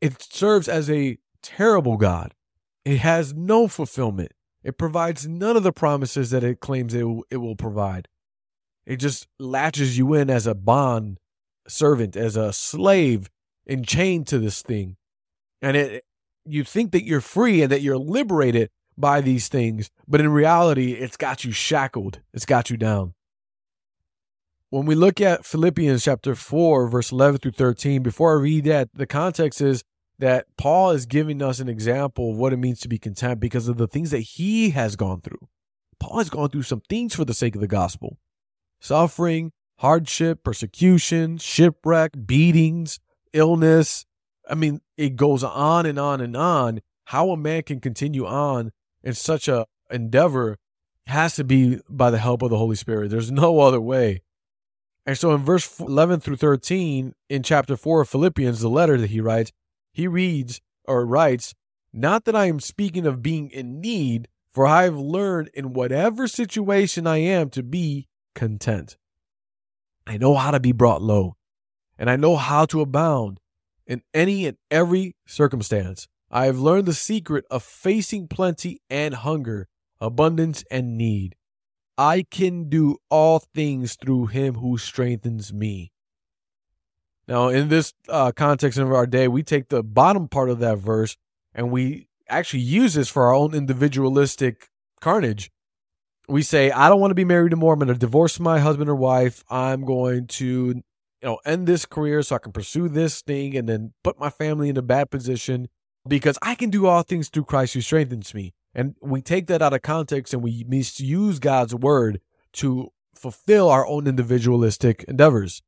It 0.00 0.22
serves 0.22 0.68
as 0.68 0.88
a 0.90 1.18
terrible 1.42 1.96
God. 1.96 2.34
It 2.84 2.98
has 2.98 3.34
no 3.34 3.68
fulfillment. 3.68 4.32
It 4.62 4.78
provides 4.78 5.26
none 5.26 5.56
of 5.56 5.62
the 5.62 5.72
promises 5.72 6.30
that 6.30 6.44
it 6.44 6.60
claims 6.60 6.94
it 6.94 7.04
it 7.30 7.36
will 7.38 7.56
provide. 7.56 8.08
It 8.88 8.96
just 8.96 9.28
latches 9.38 9.98
you 9.98 10.14
in 10.14 10.30
as 10.30 10.46
a 10.46 10.54
bond 10.54 11.18
servant, 11.68 12.16
as 12.16 12.36
a 12.36 12.54
slave 12.54 13.28
enchained 13.68 14.26
to 14.28 14.38
this 14.38 14.62
thing. 14.62 14.96
And 15.60 15.76
it 15.76 16.04
you 16.46 16.64
think 16.64 16.92
that 16.92 17.04
you're 17.04 17.20
free 17.20 17.60
and 17.60 17.70
that 17.70 17.82
you're 17.82 17.98
liberated 17.98 18.70
by 18.96 19.20
these 19.20 19.48
things, 19.48 19.90
but 20.08 20.22
in 20.22 20.30
reality, 20.30 20.92
it's 20.92 21.18
got 21.18 21.44
you 21.44 21.52
shackled. 21.52 22.20
It's 22.32 22.46
got 22.46 22.70
you 22.70 22.78
down. 22.78 23.12
When 24.70 24.86
we 24.86 24.94
look 24.94 25.20
at 25.20 25.44
Philippians 25.44 26.04
chapter 26.04 26.34
4, 26.34 26.88
verse 26.88 27.12
11 27.12 27.40
through 27.40 27.52
13, 27.52 28.02
before 28.02 28.38
I 28.38 28.40
read 28.40 28.64
that, 28.64 28.88
the 28.94 29.06
context 29.06 29.60
is 29.60 29.84
that 30.18 30.46
Paul 30.56 30.92
is 30.92 31.04
giving 31.04 31.42
us 31.42 31.60
an 31.60 31.68
example 31.68 32.30
of 32.30 32.38
what 32.38 32.54
it 32.54 32.58
means 32.58 32.80
to 32.80 32.88
be 32.88 32.98
content 32.98 33.38
because 33.38 33.68
of 33.68 33.76
the 33.76 33.86
things 33.86 34.10
that 34.12 34.20
he 34.20 34.70
has 34.70 34.96
gone 34.96 35.20
through. 35.20 35.46
Paul 36.00 36.18
has 36.18 36.30
gone 36.30 36.48
through 36.48 36.62
some 36.62 36.80
things 36.88 37.14
for 37.14 37.26
the 37.26 37.34
sake 37.34 37.54
of 37.54 37.60
the 37.60 37.68
gospel 37.68 38.16
suffering, 38.80 39.52
hardship, 39.78 40.42
persecution, 40.42 41.38
shipwreck, 41.38 42.12
beatings, 42.26 43.00
illness. 43.32 44.06
I 44.48 44.54
mean, 44.54 44.80
it 44.96 45.16
goes 45.16 45.44
on 45.44 45.86
and 45.86 45.98
on 45.98 46.20
and 46.20 46.36
on. 46.36 46.80
How 47.06 47.30
a 47.30 47.36
man 47.36 47.62
can 47.62 47.80
continue 47.80 48.26
on 48.26 48.70
in 49.02 49.14
such 49.14 49.48
a 49.48 49.66
endeavor 49.90 50.58
has 51.06 51.36
to 51.36 51.44
be 51.44 51.80
by 51.88 52.10
the 52.10 52.18
help 52.18 52.42
of 52.42 52.50
the 52.50 52.58
Holy 52.58 52.76
Spirit. 52.76 53.10
There's 53.10 53.32
no 53.32 53.60
other 53.60 53.80
way. 53.80 54.22
And 55.06 55.16
so 55.16 55.34
in 55.34 55.42
verse 55.42 55.80
11 55.80 56.20
through 56.20 56.36
13 56.36 57.14
in 57.30 57.42
chapter 57.42 57.76
4 57.76 58.02
of 58.02 58.08
Philippians, 58.10 58.60
the 58.60 58.68
letter 58.68 58.98
that 58.98 59.08
he 59.08 59.22
writes, 59.22 59.52
he 59.90 60.06
reads 60.06 60.60
or 60.84 61.06
writes, 61.06 61.54
Not 61.94 62.26
that 62.26 62.36
I 62.36 62.44
am 62.44 62.60
speaking 62.60 63.06
of 63.06 63.22
being 63.22 63.50
in 63.50 63.80
need, 63.80 64.28
for 64.52 64.66
I 64.66 64.82
have 64.82 64.98
learned 64.98 65.50
in 65.54 65.72
whatever 65.72 66.28
situation 66.28 67.06
I 67.06 67.18
am 67.18 67.48
to 67.50 67.62
be 67.62 68.07
content. 68.38 68.96
I 70.06 70.16
know 70.16 70.36
how 70.36 70.52
to 70.52 70.60
be 70.60 70.72
brought 70.72 71.02
low, 71.02 71.34
and 71.98 72.08
I 72.08 72.14
know 72.14 72.36
how 72.36 72.64
to 72.66 72.80
abound 72.80 73.40
in 73.84 74.02
any 74.14 74.46
and 74.46 74.56
every 74.70 75.16
circumstance. 75.26 76.06
I 76.30 76.46
have 76.46 76.60
learned 76.60 76.86
the 76.86 76.94
secret 76.94 77.44
of 77.50 77.64
facing 77.64 78.28
plenty 78.28 78.80
and 78.88 79.12
hunger, 79.14 79.66
abundance 80.00 80.62
and 80.70 80.96
need. 80.96 81.34
I 81.96 82.24
can 82.30 82.68
do 82.68 82.98
all 83.10 83.40
things 83.40 83.96
through 83.96 84.26
him 84.26 84.54
who 84.54 84.78
strengthens 84.78 85.52
me. 85.52 85.90
Now, 87.26 87.48
in 87.48 87.68
this 87.68 87.92
uh, 88.08 88.30
context 88.30 88.78
of 88.78 88.92
our 88.92 89.06
day, 89.06 89.26
we 89.26 89.42
take 89.42 89.68
the 89.68 89.82
bottom 89.82 90.28
part 90.28 90.48
of 90.48 90.60
that 90.60 90.78
verse 90.78 91.16
and 91.52 91.72
we 91.72 92.06
actually 92.28 92.62
use 92.62 92.94
this 92.94 93.08
for 93.08 93.24
our 93.24 93.34
own 93.34 93.52
individualistic 93.52 94.68
carnage. 95.00 95.50
We 96.28 96.42
say, 96.42 96.70
I 96.70 96.88
don't 96.88 97.00
want 97.00 97.10
to 97.10 97.16
be 97.16 97.24
married 97.24 97.52
anymore. 97.52 97.72
I'm 97.72 97.78
going 97.78 97.88
to 97.88 97.94
divorce 97.94 98.38
my 98.38 98.58
husband 98.58 98.90
or 98.90 98.94
wife. 98.94 99.42
I'm 99.48 99.84
going 99.84 100.26
to, 100.26 100.44
you 100.44 100.82
know, 101.22 101.38
end 101.44 101.66
this 101.66 101.86
career 101.86 102.22
so 102.22 102.36
I 102.36 102.38
can 102.38 102.52
pursue 102.52 102.88
this 102.88 103.22
thing 103.22 103.56
and 103.56 103.68
then 103.68 103.94
put 104.04 104.18
my 104.18 104.28
family 104.30 104.68
in 104.68 104.76
a 104.76 104.82
bad 104.82 105.10
position 105.10 105.68
because 106.06 106.38
I 106.42 106.54
can 106.54 106.70
do 106.70 106.86
all 106.86 107.02
things 107.02 107.28
through 107.28 107.44
Christ 107.44 107.74
who 107.74 107.80
strengthens 107.80 108.34
me. 108.34 108.54
And 108.74 108.94
we 109.00 109.22
take 109.22 109.46
that 109.46 109.62
out 109.62 109.72
of 109.72 109.82
context 109.82 110.34
and 110.34 110.42
we 110.42 110.64
misuse 110.68 111.38
God's 111.38 111.74
word 111.74 112.20
to 112.54 112.92
fulfill 113.14 113.68
our 113.68 113.86
own 113.86 114.06
individualistic 114.06 115.04
endeavors. 115.08 115.62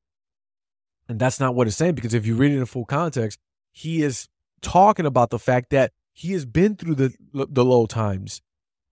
And 1.08 1.18
that's 1.18 1.40
not 1.40 1.54
what 1.54 1.66
it's 1.66 1.76
saying 1.76 1.94
because 1.94 2.14
if 2.14 2.26
you 2.26 2.36
read 2.36 2.52
it 2.52 2.58
in 2.58 2.66
full 2.66 2.84
context, 2.84 3.40
he 3.72 4.02
is 4.02 4.28
talking 4.62 5.06
about 5.06 5.30
the 5.30 5.38
fact 5.38 5.70
that 5.70 5.92
he 6.12 6.32
has 6.32 6.44
been 6.44 6.76
through 6.76 6.94
the 6.94 7.14
the 7.32 7.64
low 7.64 7.86
times, 7.86 8.42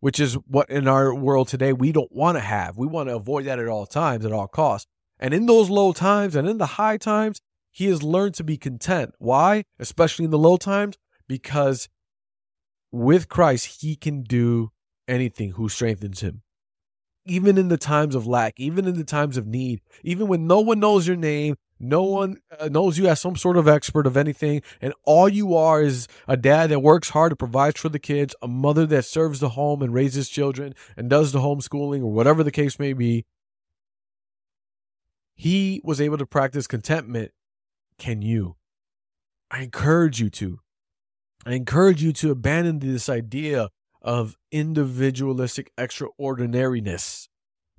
which 0.00 0.20
is 0.20 0.34
what 0.46 0.68
in 0.70 0.86
our 0.86 1.14
world 1.14 1.48
today 1.48 1.72
we 1.72 1.92
don't 1.92 2.12
want 2.12 2.36
to 2.36 2.40
have. 2.40 2.76
We 2.76 2.86
want 2.86 3.08
to 3.08 3.16
avoid 3.16 3.46
that 3.46 3.58
at 3.58 3.68
all 3.68 3.86
times, 3.86 4.24
at 4.24 4.32
all 4.32 4.48
costs. 4.48 4.86
And 5.18 5.34
in 5.34 5.46
those 5.46 5.68
low 5.68 5.92
times 5.92 6.36
and 6.36 6.48
in 6.48 6.58
the 6.58 6.66
high 6.66 6.96
times, 6.96 7.40
he 7.70 7.86
has 7.86 8.02
learned 8.02 8.34
to 8.34 8.44
be 8.44 8.56
content. 8.56 9.14
Why? 9.18 9.64
Especially 9.78 10.24
in 10.24 10.30
the 10.30 10.38
low 10.38 10.56
times, 10.56 10.96
because 11.26 11.88
with 12.90 13.28
Christ, 13.28 13.80
he 13.82 13.96
can 13.96 14.22
do 14.22 14.70
anything 15.06 15.52
who 15.52 15.68
strengthens 15.68 16.20
him. 16.20 16.42
Even 17.26 17.58
in 17.58 17.68
the 17.68 17.76
times 17.76 18.14
of 18.14 18.26
lack, 18.26 18.54
even 18.56 18.86
in 18.86 18.96
the 18.96 19.04
times 19.04 19.36
of 19.36 19.46
need, 19.46 19.80
even 20.02 20.28
when 20.28 20.46
no 20.46 20.60
one 20.60 20.80
knows 20.80 21.06
your 21.06 21.16
name, 21.16 21.56
no 21.80 22.02
one 22.02 22.40
uh, 22.58 22.68
knows 22.68 22.98
you 22.98 23.06
as 23.06 23.20
some 23.20 23.36
sort 23.36 23.56
of 23.56 23.68
expert 23.68 24.06
of 24.06 24.16
anything, 24.16 24.62
and 24.80 24.92
all 25.04 25.28
you 25.28 25.54
are 25.54 25.82
is 25.82 26.08
a 26.26 26.36
dad 26.36 26.70
that 26.70 26.80
works 26.80 27.10
hard 27.10 27.32
and 27.32 27.38
provides 27.38 27.80
for 27.80 27.88
the 27.88 27.98
kids, 27.98 28.34
a 28.42 28.48
mother 28.48 28.86
that 28.86 29.04
serves 29.04 29.40
the 29.40 29.50
home 29.50 29.82
and 29.82 29.94
raises 29.94 30.28
children 30.28 30.74
and 30.96 31.08
does 31.08 31.32
the 31.32 31.40
homeschooling 31.40 32.02
or 32.02 32.12
whatever 32.12 32.42
the 32.42 32.50
case 32.50 32.78
may 32.78 32.92
be. 32.92 33.24
He 35.34 35.80
was 35.84 36.00
able 36.00 36.18
to 36.18 36.26
practice 36.26 36.66
contentment. 36.66 37.30
Can 37.96 38.22
you? 38.22 38.56
I 39.50 39.62
encourage 39.62 40.20
you 40.20 40.30
to. 40.30 40.60
I 41.46 41.54
encourage 41.54 42.02
you 42.02 42.12
to 42.14 42.32
abandon 42.32 42.80
this 42.80 43.08
idea 43.08 43.70
of 44.02 44.36
individualistic 44.50 45.70
extraordinariness 45.78 47.28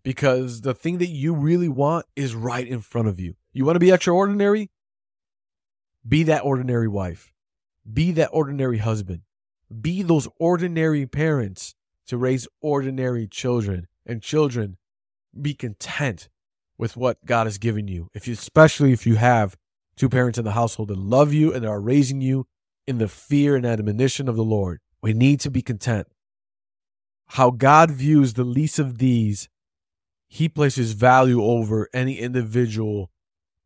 because 0.04 0.62
the 0.62 0.74
thing 0.74 0.98
that 1.00 1.10
you 1.10 1.34
really 1.34 1.68
want 1.70 2.06
is 2.16 2.36
right 2.36 2.68
in 2.68 2.82
front 2.82 3.08
of 3.08 3.20
you. 3.20 3.36
You 3.52 3.66
want 3.66 3.76
to 3.76 3.80
be 3.80 3.92
extraordinary? 3.92 4.70
Be 6.08 6.24
that 6.24 6.44
ordinary 6.44 6.88
wife. 6.88 7.32
Be 7.92 8.12
that 8.14 8.30
ordinary 8.32 8.78
husband. 8.78 9.22
Be 9.82 10.02
those 10.02 10.28
ordinary 10.40 11.06
parents 11.06 11.76
to 12.08 12.18
raise 12.18 12.48
ordinary 12.62 13.28
children. 13.28 13.88
And 14.06 14.22
children, 14.22 14.78
be 15.40 15.54
content 15.54 16.30
with 16.78 16.98
what 16.98 17.26
God 17.26 17.46
has 17.48 17.58
given 17.58 17.88
you. 17.88 18.10
If 18.14 18.28
you, 18.28 18.34
especially 18.34 18.92
if 18.92 19.06
you 19.06 19.16
have 19.16 19.56
two 19.96 20.10
parents 20.10 20.40
in 20.40 20.46
the 20.46 20.52
household 20.52 20.88
that 20.88 20.98
love 20.98 21.34
you 21.34 21.54
and 21.54 21.66
are 21.66 21.82
raising 21.82 22.22
you 22.22 22.48
in 22.88 22.98
the 22.98 23.08
fear 23.08 23.56
and 23.56 23.66
admonition 23.66 24.30
of 24.30 24.36
the 24.36 24.44
Lord. 24.44 24.80
We 25.02 25.14
need 25.14 25.40
to 25.42 25.52
be 25.52 25.62
content. 25.62 26.08
How 27.28 27.52
God 27.52 27.92
views 27.92 28.34
the 28.34 28.44
least 28.44 28.80
of 28.80 28.98
these, 28.98 29.50
he 30.28 30.50
places 30.50 30.94
value 30.94 31.44
over 31.44 31.90
any 31.94 32.18
individual 32.18 33.12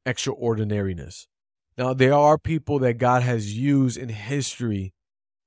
extraordinariness. 0.05 1.27
Now, 1.77 1.93
there 1.93 2.13
are 2.13 2.37
people 2.37 2.79
that 2.79 2.97
God 2.97 3.23
has 3.23 3.57
used 3.57 3.97
in 3.97 4.09
history 4.09 4.93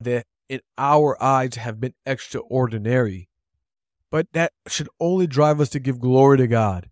that 0.00 0.26
in 0.48 0.60
our 0.76 1.20
eyes 1.22 1.54
have 1.56 1.80
been 1.80 1.94
extraordinary, 2.04 3.28
but 4.10 4.26
that 4.32 4.52
should 4.66 4.88
only 5.00 5.26
drive 5.26 5.60
us 5.60 5.68
to 5.70 5.78
give 5.78 6.00
glory 6.00 6.38
to 6.38 6.46
God. 6.46 6.90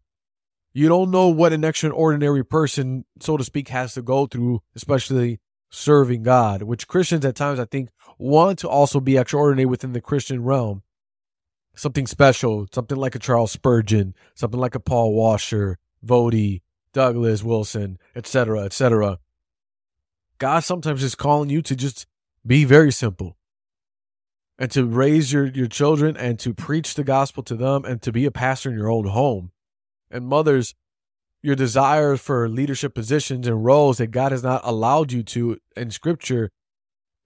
You 0.72 0.88
don't 0.88 1.10
know 1.10 1.28
what 1.28 1.52
an 1.52 1.64
extraordinary 1.64 2.44
person, 2.44 3.04
so 3.20 3.36
to 3.36 3.44
speak, 3.44 3.68
has 3.68 3.94
to 3.94 4.02
go 4.02 4.26
through, 4.26 4.62
especially 4.74 5.40
serving 5.70 6.24
God, 6.24 6.62
which 6.62 6.88
Christians 6.88 7.24
at 7.24 7.36
times 7.36 7.60
I 7.60 7.64
think 7.64 7.90
want 8.18 8.58
to 8.60 8.68
also 8.68 9.00
be 9.00 9.16
extraordinary 9.16 9.66
within 9.66 9.92
the 9.92 10.00
Christian 10.00 10.42
realm. 10.42 10.82
Something 11.76 12.06
special, 12.06 12.66
something 12.72 12.96
like 12.96 13.14
a 13.14 13.20
Charles 13.20 13.52
Spurgeon, 13.52 14.14
something 14.34 14.60
like 14.60 14.74
a 14.74 14.80
Paul 14.80 15.14
Washer, 15.14 15.78
Voddie, 16.04 16.62
Douglas 16.94 17.42
Wilson, 17.42 17.98
etc., 18.16 18.62
etc. 18.62 19.18
God 20.38 20.60
sometimes 20.60 21.02
is 21.02 21.14
calling 21.14 21.50
you 21.50 21.60
to 21.60 21.76
just 21.76 22.06
be 22.46 22.64
very 22.64 22.90
simple 22.90 23.36
and 24.58 24.70
to 24.70 24.86
raise 24.86 25.32
your, 25.32 25.46
your 25.46 25.66
children 25.66 26.16
and 26.16 26.38
to 26.38 26.54
preach 26.54 26.94
the 26.94 27.04
gospel 27.04 27.42
to 27.42 27.56
them 27.56 27.84
and 27.84 28.00
to 28.02 28.12
be 28.12 28.24
a 28.24 28.30
pastor 28.30 28.70
in 28.70 28.78
your 28.78 28.90
own 28.90 29.06
home. 29.06 29.50
And 30.10 30.26
mothers, 30.26 30.74
your 31.42 31.56
desire 31.56 32.16
for 32.16 32.48
leadership 32.48 32.94
positions 32.94 33.46
and 33.46 33.64
roles 33.64 33.98
that 33.98 34.06
God 34.08 34.32
has 34.32 34.42
not 34.42 34.62
allowed 34.64 35.12
you 35.12 35.22
to 35.24 35.58
in 35.76 35.90
scripture 35.90 36.50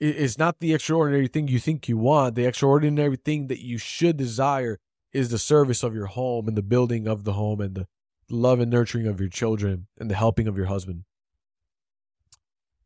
is 0.01 0.39
not 0.39 0.61
the 0.61 0.75
extraordinary 0.75 1.29
thing 1.29 1.49
you 1.49 1.59
think 1.59 1.89
you 1.89 1.99
want. 1.99 2.35
The 2.35 2.47
extraordinary 2.47 3.17
thing 3.17 3.49
that 3.49 3.65
you 3.65 3.79
should 3.79 4.17
desire 4.17 4.79
is 5.13 5.31
the 5.31 5.39
service 5.39 5.83
of 5.83 5.95
your 5.95 6.07
home 6.07 6.49
and 6.49 6.57
the 6.57 6.63
building 6.63 7.07
of 7.07 7.25
the 7.25 7.35
home 7.35 7.61
and 7.61 7.75
the 7.75 7.87
love 8.31 8.61
and 8.61 8.71
nurturing 8.71 9.07
of 9.07 9.21
your 9.21 9.29
children 9.29 9.87
and 9.99 10.11
the 10.11 10.15
helping 10.15 10.47
of 10.49 10.57
your 10.57 10.67
husband. 10.67 11.05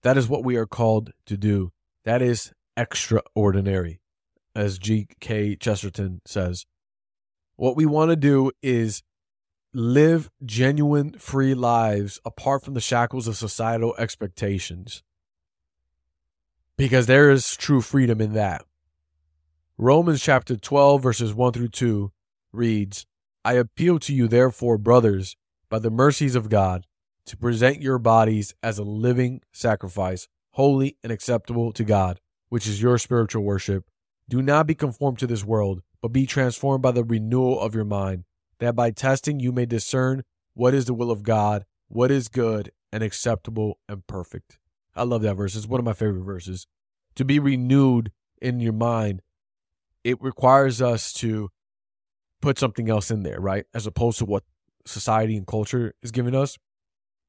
That 0.02 0.16
is 0.16 0.28
what 0.28 0.44
we 0.44 0.56
are 0.56 0.66
called 0.66 1.12
to 1.26 1.36
do. 1.36 1.72
That 2.04 2.22
is 2.22 2.52
extraordinary, 2.76 4.00
as 4.54 4.78
G.K. 4.78 5.56
Chesterton 5.56 6.20
says. 6.26 6.66
What 7.56 7.76
we 7.76 7.86
want 7.86 8.10
to 8.10 8.16
do 8.16 8.50
is 8.62 9.02
live 9.72 10.30
genuine 10.44 11.12
free 11.18 11.54
lives 11.54 12.20
apart 12.24 12.64
from 12.64 12.74
the 12.74 12.80
shackles 12.80 13.28
of 13.28 13.36
societal 13.36 13.94
expectations. 13.98 15.02
Because 16.76 17.06
there 17.06 17.30
is 17.30 17.56
true 17.56 17.80
freedom 17.80 18.20
in 18.20 18.32
that. 18.32 18.64
Romans 19.78 20.22
chapter 20.22 20.56
12, 20.56 21.02
verses 21.02 21.34
1 21.34 21.52
through 21.52 21.68
2 21.68 22.12
reads, 22.52 23.06
I 23.44 23.54
appeal 23.54 23.98
to 24.00 24.14
you, 24.14 24.28
therefore, 24.28 24.78
brothers, 24.78 25.36
by 25.68 25.78
the 25.78 25.90
mercies 25.90 26.34
of 26.34 26.48
God, 26.48 26.86
to 27.26 27.36
present 27.36 27.82
your 27.82 27.98
bodies 27.98 28.54
as 28.62 28.78
a 28.78 28.84
living 28.84 29.40
sacrifice, 29.52 30.28
holy 30.50 30.96
and 31.02 31.12
acceptable 31.12 31.72
to 31.72 31.84
God, 31.84 32.20
which 32.48 32.66
is 32.66 32.82
your 32.82 32.98
spiritual 32.98 33.42
worship. 33.42 33.84
Do 34.28 34.42
not 34.42 34.66
be 34.66 34.74
conformed 34.74 35.18
to 35.18 35.26
this 35.26 35.44
world, 35.44 35.82
but 36.00 36.08
be 36.08 36.26
transformed 36.26 36.82
by 36.82 36.92
the 36.92 37.04
renewal 37.04 37.60
of 37.60 37.74
your 37.74 37.84
mind 37.84 38.24
that 38.62 38.76
by 38.76 38.92
testing 38.92 39.40
you 39.40 39.50
may 39.50 39.66
discern 39.66 40.22
what 40.54 40.72
is 40.72 40.84
the 40.84 40.94
will 40.94 41.10
of 41.10 41.24
God, 41.24 41.64
what 41.88 42.12
is 42.12 42.28
good 42.28 42.70
and 42.92 43.02
acceptable 43.02 43.78
and 43.88 44.06
perfect. 44.06 44.60
I 44.94 45.02
love 45.02 45.22
that 45.22 45.34
verse. 45.34 45.56
It's 45.56 45.66
one 45.66 45.80
of 45.80 45.84
my 45.84 45.94
favorite 45.94 46.22
verses. 46.22 46.68
To 47.16 47.24
be 47.24 47.40
renewed 47.40 48.12
in 48.40 48.60
your 48.60 48.72
mind, 48.72 49.20
it 50.04 50.22
requires 50.22 50.80
us 50.80 51.12
to 51.14 51.50
put 52.42 52.58
something 52.58 52.90
else 52.90 53.10
in 53.10 53.22
there, 53.22 53.40
right? 53.40 53.64
As 53.72 53.86
opposed 53.86 54.18
to 54.18 54.26
what 54.26 54.44
society 54.84 55.36
and 55.36 55.46
culture 55.46 55.94
is 56.02 56.10
giving 56.10 56.34
us. 56.34 56.58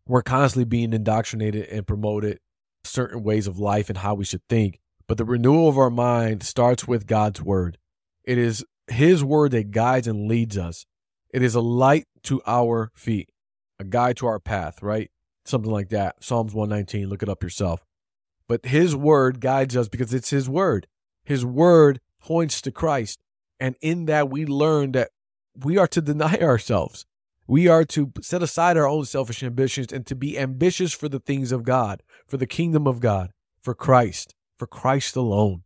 We're 0.05 0.23
constantly 0.23 0.65
being 0.65 0.91
indoctrinated 0.91 1.69
and 1.69 1.87
promoted 1.87 2.39
certain 2.83 3.23
ways 3.23 3.47
of 3.47 3.57
life 3.57 3.89
and 3.89 3.99
how 3.99 4.15
we 4.15 4.25
should 4.25 4.41
think. 4.49 4.79
But 5.07 5.17
the 5.17 5.25
renewal 5.25 5.69
of 5.69 5.77
our 5.77 5.89
mind 5.89 6.43
starts 6.43 6.87
with 6.87 7.07
God's 7.07 7.41
word. 7.41 7.77
It 8.25 8.37
is 8.37 8.65
His 8.87 9.23
word 9.23 9.51
that 9.51 9.71
guides 9.71 10.07
and 10.07 10.27
leads 10.27 10.57
us. 10.57 10.85
It 11.33 11.41
is 11.41 11.55
a 11.55 11.61
light 11.61 12.05
to 12.23 12.41
our 12.45 12.91
feet, 12.95 13.29
a 13.79 13.83
guide 13.83 14.17
to 14.17 14.27
our 14.27 14.39
path, 14.39 14.81
right? 14.81 15.09
Something 15.45 15.71
like 15.71 15.89
that. 15.89 16.23
Psalms 16.23 16.53
119, 16.53 17.09
look 17.09 17.23
it 17.23 17.29
up 17.29 17.43
yourself. 17.43 17.85
But 18.47 18.65
his 18.65 18.95
word 18.95 19.39
guides 19.39 19.75
us 19.75 19.87
because 19.87 20.13
it's 20.13 20.29
his 20.29 20.49
word. 20.49 20.87
His 21.23 21.45
word 21.45 21.99
points 22.21 22.61
to 22.61 22.71
Christ. 22.71 23.19
And 23.63 23.77
in 23.79 24.07
that, 24.07 24.29
we 24.29 24.45
learn 24.45 24.91
that 24.91 25.11
we 25.55 25.77
are 25.77 25.87
to 25.87 26.01
deny 26.01 26.35
ourselves. 26.35 27.05
We 27.47 27.69
are 27.69 27.85
to 27.85 28.11
set 28.21 28.43
aside 28.43 28.75
our 28.75 28.87
own 28.87 29.05
selfish 29.05 29.41
ambitions 29.41 29.93
and 29.93 30.05
to 30.07 30.15
be 30.15 30.37
ambitious 30.37 30.91
for 30.91 31.07
the 31.07 31.19
things 31.19 31.53
of 31.53 31.63
God, 31.63 32.03
for 32.27 32.35
the 32.35 32.47
kingdom 32.47 32.87
of 32.87 32.99
God, 32.99 33.31
for 33.61 33.73
Christ, 33.73 34.35
for 34.57 34.67
Christ 34.67 35.15
alone. 35.15 35.63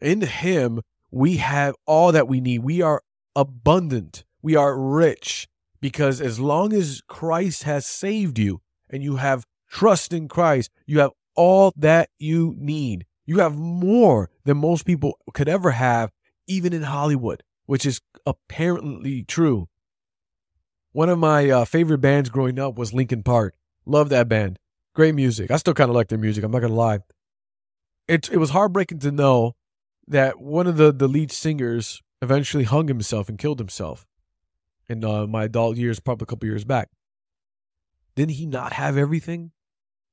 In 0.00 0.22
Him, 0.22 0.80
we 1.10 1.36
have 1.36 1.74
all 1.86 2.12
that 2.12 2.28
we 2.28 2.40
need. 2.40 2.62
We 2.62 2.80
are 2.80 3.02
abundant 3.36 4.24
we 4.42 4.56
are 4.56 4.76
rich 4.76 5.48
because 5.80 6.20
as 6.20 6.40
long 6.40 6.72
as 6.72 7.00
Christ 7.06 7.62
has 7.62 7.86
saved 7.86 8.38
you 8.38 8.60
and 8.90 9.02
you 9.02 9.16
have 9.16 9.46
trust 9.70 10.12
in 10.12 10.28
Christ, 10.28 10.70
you 10.84 10.98
have 10.98 11.12
all 11.36 11.72
that 11.76 12.10
you 12.18 12.54
need. 12.58 13.06
You 13.24 13.38
have 13.38 13.56
more 13.56 14.30
than 14.44 14.58
most 14.58 14.84
people 14.84 15.18
could 15.32 15.48
ever 15.48 15.70
have, 15.70 16.10
even 16.46 16.72
in 16.72 16.82
Hollywood, 16.82 17.42
which 17.66 17.86
is 17.86 18.00
apparently 18.26 19.22
true. 19.22 19.68
One 20.92 21.08
of 21.08 21.18
my 21.18 21.48
uh, 21.48 21.64
favorite 21.64 21.98
bands 21.98 22.28
growing 22.28 22.58
up 22.58 22.76
was 22.76 22.92
Linkin 22.92 23.22
Park. 23.22 23.54
Love 23.86 24.10
that 24.10 24.28
band. 24.28 24.58
Great 24.94 25.14
music. 25.14 25.50
I 25.50 25.56
still 25.56 25.74
kind 25.74 25.88
of 25.88 25.96
like 25.96 26.08
their 26.08 26.18
music. 26.18 26.44
I'm 26.44 26.50
not 26.50 26.60
to 26.60 26.68
lie. 26.68 26.98
It, 28.08 28.30
it 28.30 28.36
was 28.36 28.50
heartbreaking 28.50 28.98
to 29.00 29.10
know 29.10 29.54
that 30.06 30.40
one 30.40 30.66
of 30.66 30.76
the, 30.76 30.92
the 30.92 31.08
lead 31.08 31.32
singers 31.32 32.02
eventually 32.20 32.64
hung 32.64 32.88
himself 32.88 33.28
and 33.28 33.38
killed 33.38 33.58
himself 33.58 34.06
in 34.88 35.04
uh, 35.04 35.26
my 35.26 35.44
adult 35.44 35.76
years, 35.76 35.98
probably 35.98 36.24
a 36.24 36.26
couple 36.26 36.48
years 36.48 36.64
back. 36.64 36.90
Didn't 38.14 38.32
he 38.32 38.46
not 38.46 38.74
have 38.74 38.98
everything? 38.98 39.52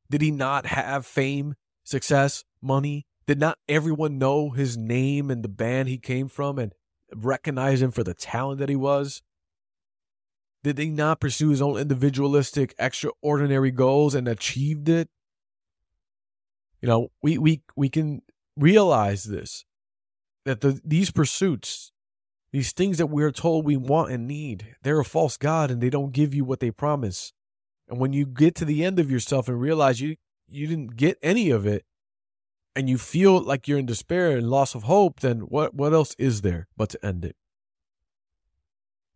Did 0.10 0.22
he 0.22 0.32
not 0.32 0.66
have 0.66 1.06
fame, 1.06 1.56
success, 1.84 2.46
money? 2.62 3.06
Did 3.30 3.40
not 3.40 3.60
everyone 3.68 4.18
know 4.18 4.50
his 4.50 4.76
name 4.76 5.30
and 5.30 5.44
the 5.44 5.50
band 5.50 5.88
he 5.88 6.00
came 6.00 6.30
from 6.30 6.58
and 6.58 6.74
recognize 7.14 7.80
him 7.80 7.92
for 7.92 8.04
the 8.04 8.16
talent 8.16 8.58
that 8.58 8.70
he 8.70 8.76
was? 8.76 9.22
Did 10.64 10.78
they 10.78 10.90
not 10.90 11.20
pursue 11.20 11.50
his 11.50 11.62
own 11.62 11.78
individualistic, 11.78 12.74
extraordinary 12.80 13.70
goals 13.70 14.16
and 14.16 14.28
achieved 14.28 14.90
it? 14.90 15.10
You 16.82 16.88
know, 16.88 17.12
we 17.22 17.38
we 17.38 17.62
we 17.76 17.88
can 17.88 18.24
realize 18.58 19.26
this 19.26 19.64
that 20.46 20.62
the, 20.62 20.82
these 20.84 21.12
pursuits 21.12 21.92
these 22.52 22.72
things 22.72 22.98
that 22.98 23.12
we're 23.12 23.32
told 23.32 23.64
we 23.64 23.78
want 23.78 24.12
and 24.12 24.28
need, 24.28 24.76
they're 24.82 25.00
a 25.00 25.06
false 25.06 25.38
God 25.38 25.70
and 25.70 25.82
they 25.82 25.92
don't 25.92 26.14
give 26.14 26.34
you 26.34 26.44
what 26.44 26.62
they 26.62 26.72
promise. 26.72 27.32
And 27.88 28.00
when 28.00 28.12
you 28.12 28.26
get 28.26 28.56
to 28.56 28.66
the 28.66 28.84
end 28.84 28.98
of 28.98 29.12
yourself 29.12 29.48
and 29.48 29.62
realize 29.62 30.02
you, 30.02 30.16
you 30.48 30.66
didn't 30.66 30.96
get 30.96 31.20
any 31.22 31.52
of 31.52 31.68
it, 31.68 31.86
and 32.76 32.90
you 32.90 32.98
feel 32.98 33.42
like 33.42 33.68
you're 33.68 33.80
in 33.80 33.86
despair 33.86 34.38
and 34.38 34.50
loss 34.50 34.76
of 34.76 34.84
hope, 34.84 35.20
then 35.20 35.40
what, 35.42 35.74
what 35.74 35.94
else 35.94 36.16
is 36.18 36.42
there 36.42 36.68
but 36.78 36.90
to 36.90 37.06
end 37.06 37.26
it? 37.26 37.36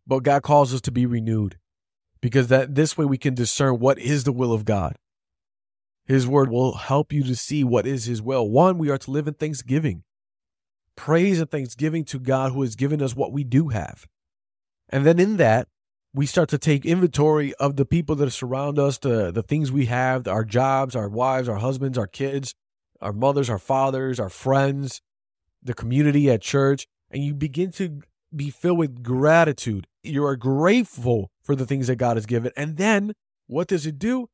But 0.06 0.22
God 0.22 0.42
calls 0.42 0.74
us 0.74 0.80
to 0.82 0.90
be 0.90 1.06
renewed 1.06 1.58
because 2.20 2.48
that 2.48 2.74
this 2.74 2.98
way 2.98 3.04
we 3.04 3.18
can 3.18 3.34
discern 3.34 3.78
what 3.78 3.98
is 3.98 4.24
the 4.24 4.32
will 4.32 4.52
of 4.52 4.64
God. 4.64 4.96
His 6.06 6.26
word 6.26 6.50
will 6.50 6.74
help 6.74 7.12
you 7.12 7.22
to 7.24 7.34
see 7.34 7.64
what 7.64 7.86
is 7.86 8.04
his 8.04 8.20
will. 8.20 8.48
One, 8.48 8.76
we 8.76 8.90
are 8.90 8.98
to 8.98 9.10
live 9.10 9.26
in 9.26 9.34
thanksgiving 9.34 10.04
praise 10.96 11.40
and 11.40 11.50
thanksgiving 11.50 12.04
to 12.04 12.18
God 12.18 12.52
who 12.52 12.62
has 12.62 12.76
given 12.76 13.02
us 13.02 13.16
what 13.16 13.32
we 13.32 13.44
do 13.44 13.68
have. 13.68 14.06
And 14.88 15.04
then 15.04 15.18
in 15.18 15.36
that, 15.38 15.68
we 16.12 16.26
start 16.26 16.48
to 16.50 16.58
take 16.58 16.84
inventory 16.84 17.52
of 17.54 17.76
the 17.76 17.84
people 17.84 18.14
that 18.16 18.30
surround 18.30 18.78
us, 18.78 18.98
the, 18.98 19.32
the 19.32 19.42
things 19.42 19.72
we 19.72 19.86
have, 19.86 20.28
our 20.28 20.44
jobs, 20.44 20.94
our 20.94 21.08
wives, 21.08 21.48
our 21.48 21.56
husbands, 21.56 21.98
our 21.98 22.06
kids, 22.06 22.54
our 23.04 23.12
mothers, 23.12 23.50
our 23.50 23.58
fathers, 23.58 24.18
our 24.18 24.30
friends, 24.30 25.02
the 25.62 25.74
community 25.74 26.30
at 26.30 26.40
church, 26.42 26.88
and 27.10 27.22
you 27.22 27.34
begin 27.34 27.70
to 27.72 28.00
be 28.34 28.50
filled 28.50 28.78
with 28.78 29.02
gratitude. 29.02 29.86
You 30.02 30.24
are 30.24 30.36
grateful 30.36 31.30
for 31.42 31.54
the 31.54 31.66
things 31.66 31.86
that 31.86 31.96
God 31.96 32.16
has 32.16 32.26
given. 32.26 32.50
And 32.56 32.76
then 32.78 33.12
what 33.46 33.68
does 33.68 33.86
it 33.86 33.98
do? 33.98 34.28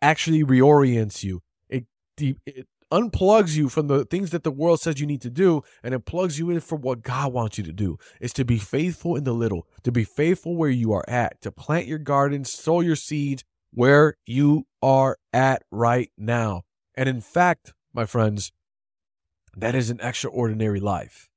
Actually 0.00 0.42
reorients 0.42 1.22
you. 1.22 1.42
It, 1.68 1.84
it 2.18 2.66
unplugs 2.90 3.54
you 3.54 3.68
from 3.68 3.86
the 3.86 4.04
things 4.04 4.30
that 4.30 4.42
the 4.42 4.50
world 4.50 4.80
says 4.80 4.98
you 4.98 5.06
need 5.06 5.20
to 5.20 5.30
do 5.30 5.62
and 5.82 5.94
it 5.94 6.06
plugs 6.06 6.38
you 6.38 6.50
in 6.50 6.58
for 6.60 6.76
what 6.76 7.02
God 7.02 7.32
wants 7.32 7.58
you 7.58 7.64
to 7.64 7.72
do. 7.72 7.98
Is 8.20 8.32
to 8.32 8.44
be 8.44 8.58
faithful 8.58 9.14
in 9.16 9.24
the 9.24 9.34
little, 9.34 9.66
to 9.84 9.92
be 9.92 10.04
faithful 10.04 10.56
where 10.56 10.70
you 10.70 10.92
are 10.92 11.04
at, 11.06 11.40
to 11.42 11.52
plant 11.52 11.86
your 11.86 11.98
garden, 11.98 12.44
sow 12.44 12.80
your 12.80 12.96
seeds 12.96 13.44
where 13.72 14.14
you 14.26 14.66
are 14.82 15.18
at 15.32 15.62
right 15.70 16.10
now. 16.16 16.62
And 16.94 17.08
in 17.08 17.20
fact, 17.20 17.74
my 17.92 18.04
friends, 18.04 18.52
that 19.56 19.74
is 19.74 19.90
an 19.90 20.00
extraordinary 20.00 20.80
life. 20.80 21.28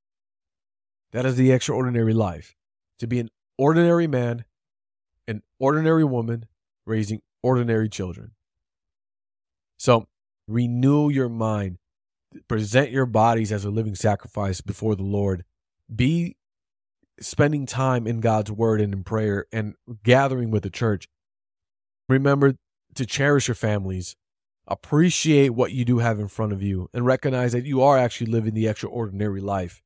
That 1.11 1.25
is 1.25 1.35
the 1.35 1.51
extraordinary 1.51 2.13
life. 2.13 2.55
To 2.99 3.07
be 3.07 3.19
an 3.19 3.29
ordinary 3.57 4.07
man, 4.07 4.45
an 5.27 5.41
ordinary 5.59 6.03
woman 6.03 6.45
raising 6.85 7.21
ordinary 7.43 7.89
children. 7.89 8.31
So 9.77 10.07
Renew 10.51 11.09
your 11.09 11.29
mind. 11.29 11.77
Present 12.47 12.91
your 12.91 13.05
bodies 13.05 13.51
as 13.51 13.63
a 13.63 13.69
living 13.69 13.95
sacrifice 13.95 14.59
before 14.61 14.95
the 14.95 15.03
Lord. 15.03 15.45
Be 15.93 16.35
spending 17.19 17.65
time 17.65 18.05
in 18.05 18.19
God's 18.19 18.51
word 18.51 18.81
and 18.81 18.93
in 18.93 19.03
prayer 19.03 19.45
and 19.51 19.75
gathering 20.03 20.51
with 20.51 20.63
the 20.63 20.69
church. 20.69 21.07
Remember 22.09 22.55
to 22.95 23.05
cherish 23.05 23.47
your 23.47 23.55
families. 23.55 24.15
Appreciate 24.67 25.49
what 25.49 25.71
you 25.71 25.83
do 25.85 25.99
have 25.99 26.19
in 26.19 26.27
front 26.27 26.53
of 26.53 26.61
you 26.61 26.89
and 26.93 27.05
recognize 27.05 27.51
that 27.51 27.65
you 27.65 27.81
are 27.81 27.97
actually 27.97 28.31
living 28.31 28.53
the 28.53 28.67
extraordinary 28.67 29.41
life. 29.41 29.81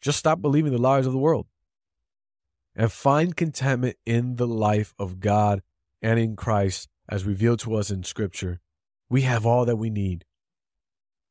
Just 0.00 0.18
stop 0.18 0.40
believing 0.40 0.72
the 0.72 0.78
lies 0.78 1.06
of 1.06 1.12
the 1.12 1.18
world 1.18 1.46
and 2.74 2.92
find 2.92 3.36
contentment 3.36 3.96
in 4.06 4.36
the 4.36 4.46
life 4.46 4.94
of 4.98 5.20
God 5.20 5.62
and 6.00 6.18
in 6.18 6.36
Christ 6.36 6.88
as 7.08 7.24
revealed 7.24 7.58
to 7.60 7.74
us 7.74 7.90
in 7.90 8.04
Scripture. 8.04 8.60
We 9.10 9.22
have 9.22 9.44
all 9.44 9.64
that 9.64 9.76
we 9.76 9.90
need. 9.90 10.24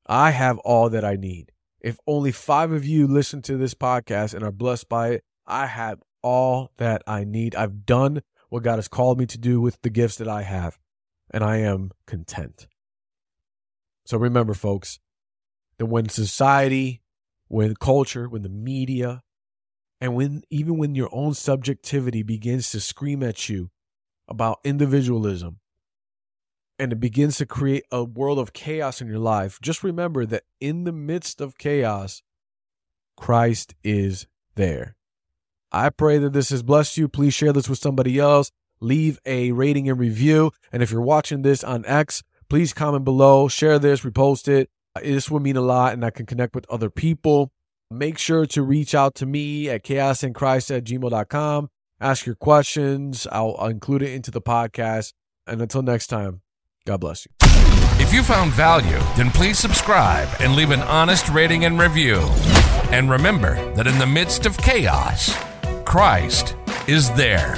I 0.06 0.32
have 0.32 0.58
all 0.60 0.90
that 0.90 1.06
I 1.06 1.16
need. 1.16 1.52
If 1.80 1.98
only 2.06 2.32
five 2.32 2.72
of 2.72 2.86
you 2.86 3.08
listen 3.08 3.42
to 3.44 3.58
this 3.58 3.74
podcast 3.74 4.34
and 4.34 4.44
are 4.44 4.52
blessed 4.52 4.90
by 4.90 5.10
it, 5.10 5.24
I 5.46 5.68
have 5.68 6.02
all 6.22 6.72
that 6.78 7.02
I 7.08 7.24
need. 7.24 7.56
I've 7.56 7.86
done 7.86 8.22
what 8.50 8.64
God 8.64 8.76
has 8.76 8.88
called 8.88 9.20
me 9.20 9.26
to 9.28 9.38
do 9.38 9.62
with 9.62 9.82
the 9.82 9.90
gifts 9.90 10.18
that 10.18 10.28
I 10.28 10.42
have, 10.42 10.78
and 11.32 11.44
I 11.44 11.58
am 11.58 11.92
content. 12.06 12.68
So 14.06 14.18
remember, 14.18 14.54
folks, 14.54 15.00
that 15.78 15.86
when 15.86 16.10
society, 16.10 17.02
when 17.48 17.76
culture, 17.76 18.30
when 18.30 18.44
the 18.44 18.50
media, 18.50 19.22
and 20.00 20.16
when 20.16 20.44
even 20.50 20.78
when 20.78 20.96
your 20.96 21.10
own 21.12 21.34
subjectivity 21.34 22.24
begins 22.24 22.72
to 22.72 22.80
scream 22.80 23.24
at 23.24 23.50
you 23.50 23.70
about 24.28 24.60
individualism, 24.64 25.60
and 26.80 26.92
it 26.92 27.00
begins 27.00 27.38
to 27.38 27.46
create 27.46 27.84
a 27.92 28.04
world 28.04 28.38
of 28.38 28.54
chaos 28.54 29.02
in 29.02 29.08
your 29.08 29.20
life, 29.20 29.60
just 29.62 29.84
remember 29.84 30.26
that 30.26 30.44
in 30.60 30.84
the 30.84 30.92
midst 30.92 31.42
of 31.42 31.58
chaos, 31.58 32.22
Christ 33.16 33.74
is 33.84 34.28
there. 34.56 34.96
I 35.72 35.90
pray 35.90 36.18
that 36.20 36.34
this 36.34 36.50
has 36.50 36.64
blessed 36.64 36.98
you. 36.98 37.08
Please 37.08 37.34
share 37.34 37.52
this 37.52 37.68
with 37.68 37.80
somebody 37.80 38.20
else. 38.20 38.52
Leave 38.80 39.20
a 39.26 39.52
rating 39.52 39.90
and 39.90 40.00
review. 40.00 40.52
And 40.72 40.84
if 40.84 40.92
you're 40.92 41.02
watching 41.02 41.42
this 41.42 41.64
on 41.64 41.86
X, 41.86 42.24
please 42.50 42.74
comment 42.74 43.04
below, 43.04 43.48
share 43.48 43.80
this, 43.80 44.02
repost 44.02 44.48
it. 44.48 44.70
This 45.02 45.30
would 45.30 45.44
mean 45.44 45.58
a 45.58 45.62
lot, 45.62 45.94
and 45.94 46.04
I 46.04 46.10
can 46.10 46.26
connect 46.26 46.56
with 46.56 46.66
other 46.70 46.90
people. 46.90 47.52
Make 47.90 48.18
sure 48.18 48.46
to 48.48 48.64
reach 48.64 48.94
out 48.94 49.16
to 49.16 49.26
me 49.26 49.70
at 49.70 49.84
chaosinChrist 49.84 50.76
at 50.76 50.84
gmail.com. 50.84 51.70
Ask 52.00 52.26
your 52.26 52.36
questions. 52.36 53.28
I'll, 53.32 53.56
I'll 53.58 53.70
include 53.70 54.02
it 54.02 54.14
into 54.14 54.32
the 54.32 54.42
podcast. 54.42 55.14
And 55.46 55.62
until 55.62 55.82
next 55.82 56.08
time, 56.08 56.42
God 56.86 57.00
bless 57.00 57.26
you. 57.26 57.32
If 58.00 58.14
you 58.14 58.24
found 58.24 58.52
value, 58.52 59.00
then 59.16 59.32
please 59.32 59.58
subscribe 59.58 60.30
and 60.40 60.56
leave 60.56 60.72
an 60.72 60.82
honest 60.82 61.30
rating 61.30 61.66
and 61.66 61.80
review. 61.80 62.20
And 62.92 63.10
remember 63.10 63.56
that 63.74 63.88
in 63.88 63.98
the 63.98 64.06
midst 64.06 64.46
of 64.46 64.58
chaos, 64.58 65.36
Christ 65.86 66.56
is 66.88 67.12
there. 67.14 67.56